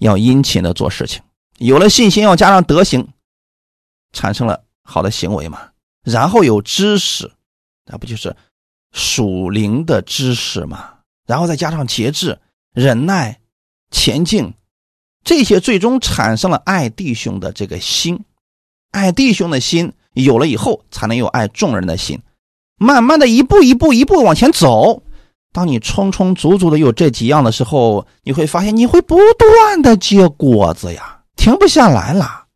[0.00, 1.22] 要殷勤的做事情，
[1.58, 3.06] 有了信心，要加上德行，
[4.12, 5.70] 产生了好的行为嘛。
[6.02, 7.30] 然后有知识，
[7.86, 8.34] 那不就是
[8.90, 10.98] 属灵的知识嘛？
[11.28, 12.40] 然后再加上节制、
[12.74, 13.38] 忍耐、
[13.92, 14.52] 前进，
[15.22, 18.24] 这些最终产生了爱弟兄的这个心。
[18.92, 22.22] 爱弟兄的心有了以后，才能有爱众人的心。
[22.76, 25.02] 慢慢的一步一步一步往前走。
[25.52, 32.46] 当你充充足足的有这几样的时候，你会发现你会不断的结果子呀，停不下来了。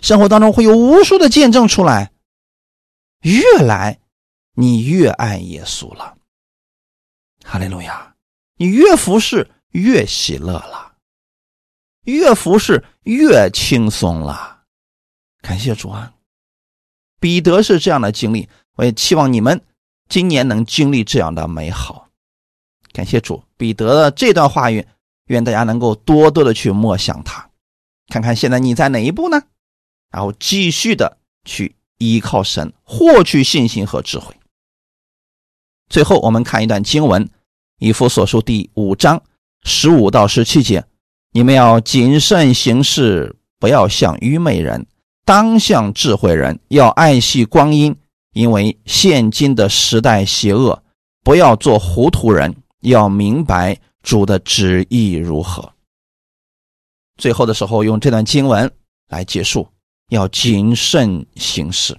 [0.00, 2.12] 生活当中会有无数的见证出来，
[3.22, 3.98] 越来
[4.54, 6.16] 你越爱耶稣了，
[7.44, 8.14] 哈利路亚！
[8.56, 10.92] 你越服侍越喜乐了，
[12.04, 14.53] 越服侍越轻松了。
[15.44, 16.14] 感谢主啊！
[17.20, 19.60] 彼得是这样的经历，我也期望你们
[20.08, 22.08] 今年能经历这样的美好。
[22.92, 24.86] 感谢主，彼得的这段话语，
[25.26, 27.50] 愿大家能够多多的去默想它，
[28.08, 29.42] 看看现在你在哪一步呢？
[30.10, 34.34] 然后继续的去依靠神，获取信心和智慧。
[35.90, 37.28] 最后，我们看一段经文，
[37.80, 39.22] 以弗所书第五章
[39.62, 40.86] 十五到十七节，
[41.32, 44.86] 你们要谨慎行事，不要像愚昧人，
[45.24, 47.96] 当向智慧人，要爱惜光阴，
[48.32, 50.82] 因为现今的时代邪恶。
[51.22, 55.72] 不要做糊涂人，要明白主的旨意如何。
[57.16, 58.70] 最后的时候，用这段经文
[59.08, 59.66] 来结束：
[60.10, 61.98] 要谨慎行事。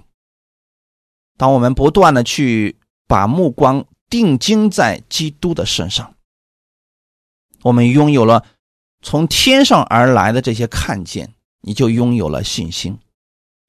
[1.38, 6.14] 当我们不断的去把目光定睛在基督的身上。
[7.64, 8.46] 我们拥有了
[9.02, 13.00] 从天上而来的这些看见，你就拥有了信心。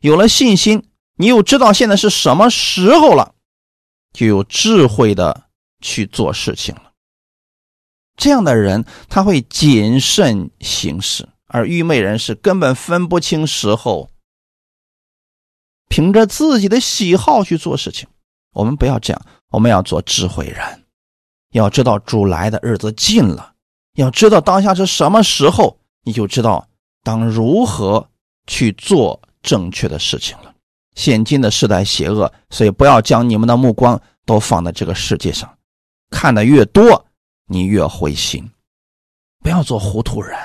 [0.01, 3.35] 有了信心，你又知道现在是什么时候了，
[4.13, 5.45] 就有智慧的
[5.81, 6.93] 去做事情了。
[8.17, 14.11] 这样的人他会谨慎行事，而愚昧人是根本分不清时候，
[15.89, 18.09] 凭着自己的喜好去做事情。
[18.53, 20.85] 我们不要这样，我们要做智慧人，
[21.53, 23.55] 要知道主来的日子近了。
[23.95, 26.69] 要知道当下是什么时候，你就知道
[27.03, 28.11] 当如何
[28.47, 30.53] 去做正确的事情了。
[30.97, 35.57] 现今的时代邪恶，所以不要将你们的目光都放在这个世界上，
[36.11, 37.07] 看的越多，
[37.47, 38.51] 你越灰心。
[39.41, 40.37] 不要做糊涂人，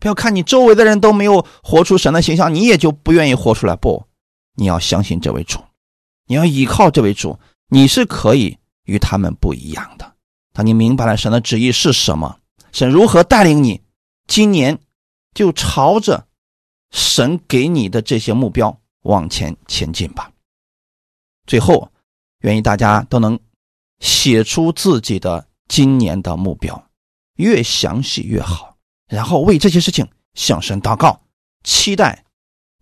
[0.00, 3.76] 不要看你周围的人都没有活出神的形象，你也就不愿意活出来。
[3.76, 4.04] 不，
[4.56, 5.60] 你要相信这位主，
[6.26, 7.38] 你要依靠这位主，
[7.68, 10.14] 你是可以与他们不一样的。
[10.52, 12.38] 当你明白了神的旨意是什么。
[12.72, 13.80] 神如何带领你？
[14.26, 14.78] 今年
[15.32, 16.26] 就朝着
[16.90, 20.30] 神给你的这些目标往前前进吧。
[21.46, 21.90] 最后，
[22.40, 23.38] 愿意大家都能
[24.00, 26.90] 写出自己的今年的目标，
[27.34, 28.76] 越详细越好。
[29.08, 31.20] 然后为这些事情向神祷告，
[31.64, 32.24] 期待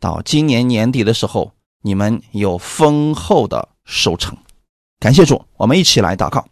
[0.01, 1.53] 到今年年底的时候，
[1.83, 4.37] 你们有丰厚的收成。
[4.99, 6.49] 感谢主，我们一起来祷告。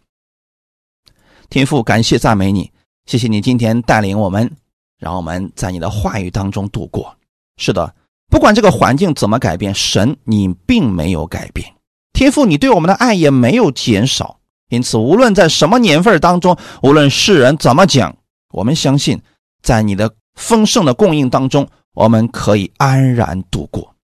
[1.49, 2.71] 天父，感谢赞美你。
[3.05, 4.55] 谢谢你今天带领我们，
[4.97, 7.15] 让我们在你的话语当中度过。
[7.57, 7.95] 是的，
[8.27, 11.73] 不管这个环境怎么改变，神你并没有改变，
[12.13, 14.39] 天父你对我们的爱也没有减少。
[14.69, 18.17] 因此，无论在什么年份当中，无论世人怎么讲，
[18.51, 19.21] 我们相信，
[19.61, 23.95] 在你的丰盛的供应当中，我们可以安然度过。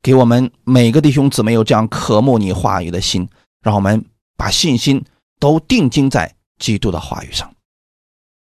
[0.00, 3.28] 给我们每个弟兄姊妹有这样渴慕你话语的心，
[3.60, 4.04] 让我们
[4.36, 5.04] 把信心
[5.40, 7.52] 都定睛在基督的话语上。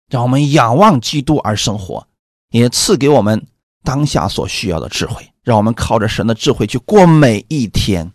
[0.10, 2.08] 让我们仰望基督而生活，
[2.50, 3.46] 也赐给我们
[3.84, 8.12] 当下所需要的智慧，让我们靠着神的智慧去过每一天。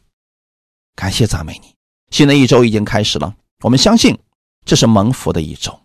[0.94, 1.74] 感谢赞美你，
[2.10, 4.16] 新的一周已经开始了，我们相信
[4.64, 5.76] 这是蒙福的一周。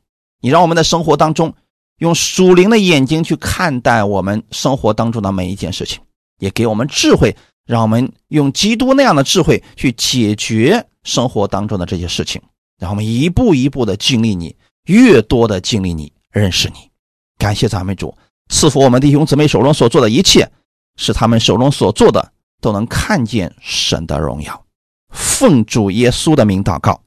[0.41, 1.53] 你让我们在生活当中
[1.97, 6.01] 用属灵的眼睛去看待我们生活当中的每一件事情，
[6.39, 12.41] 也给我们智慧，让我们用基督那样的智慧去解决生活当中的这些事情，
[12.77, 14.55] 让我们一步一步的经历你。
[14.86, 16.89] 越多的经历你认识你，
[17.38, 18.17] 感谢咱们主
[18.49, 20.51] 赐福我们弟兄姊妹手中所做的一切，
[20.97, 24.65] 使他们手中所做的都能看见神的荣耀。
[25.09, 27.01] 奉主耶稣的名祷告，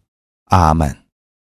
[0.46, 1.01] 阿门。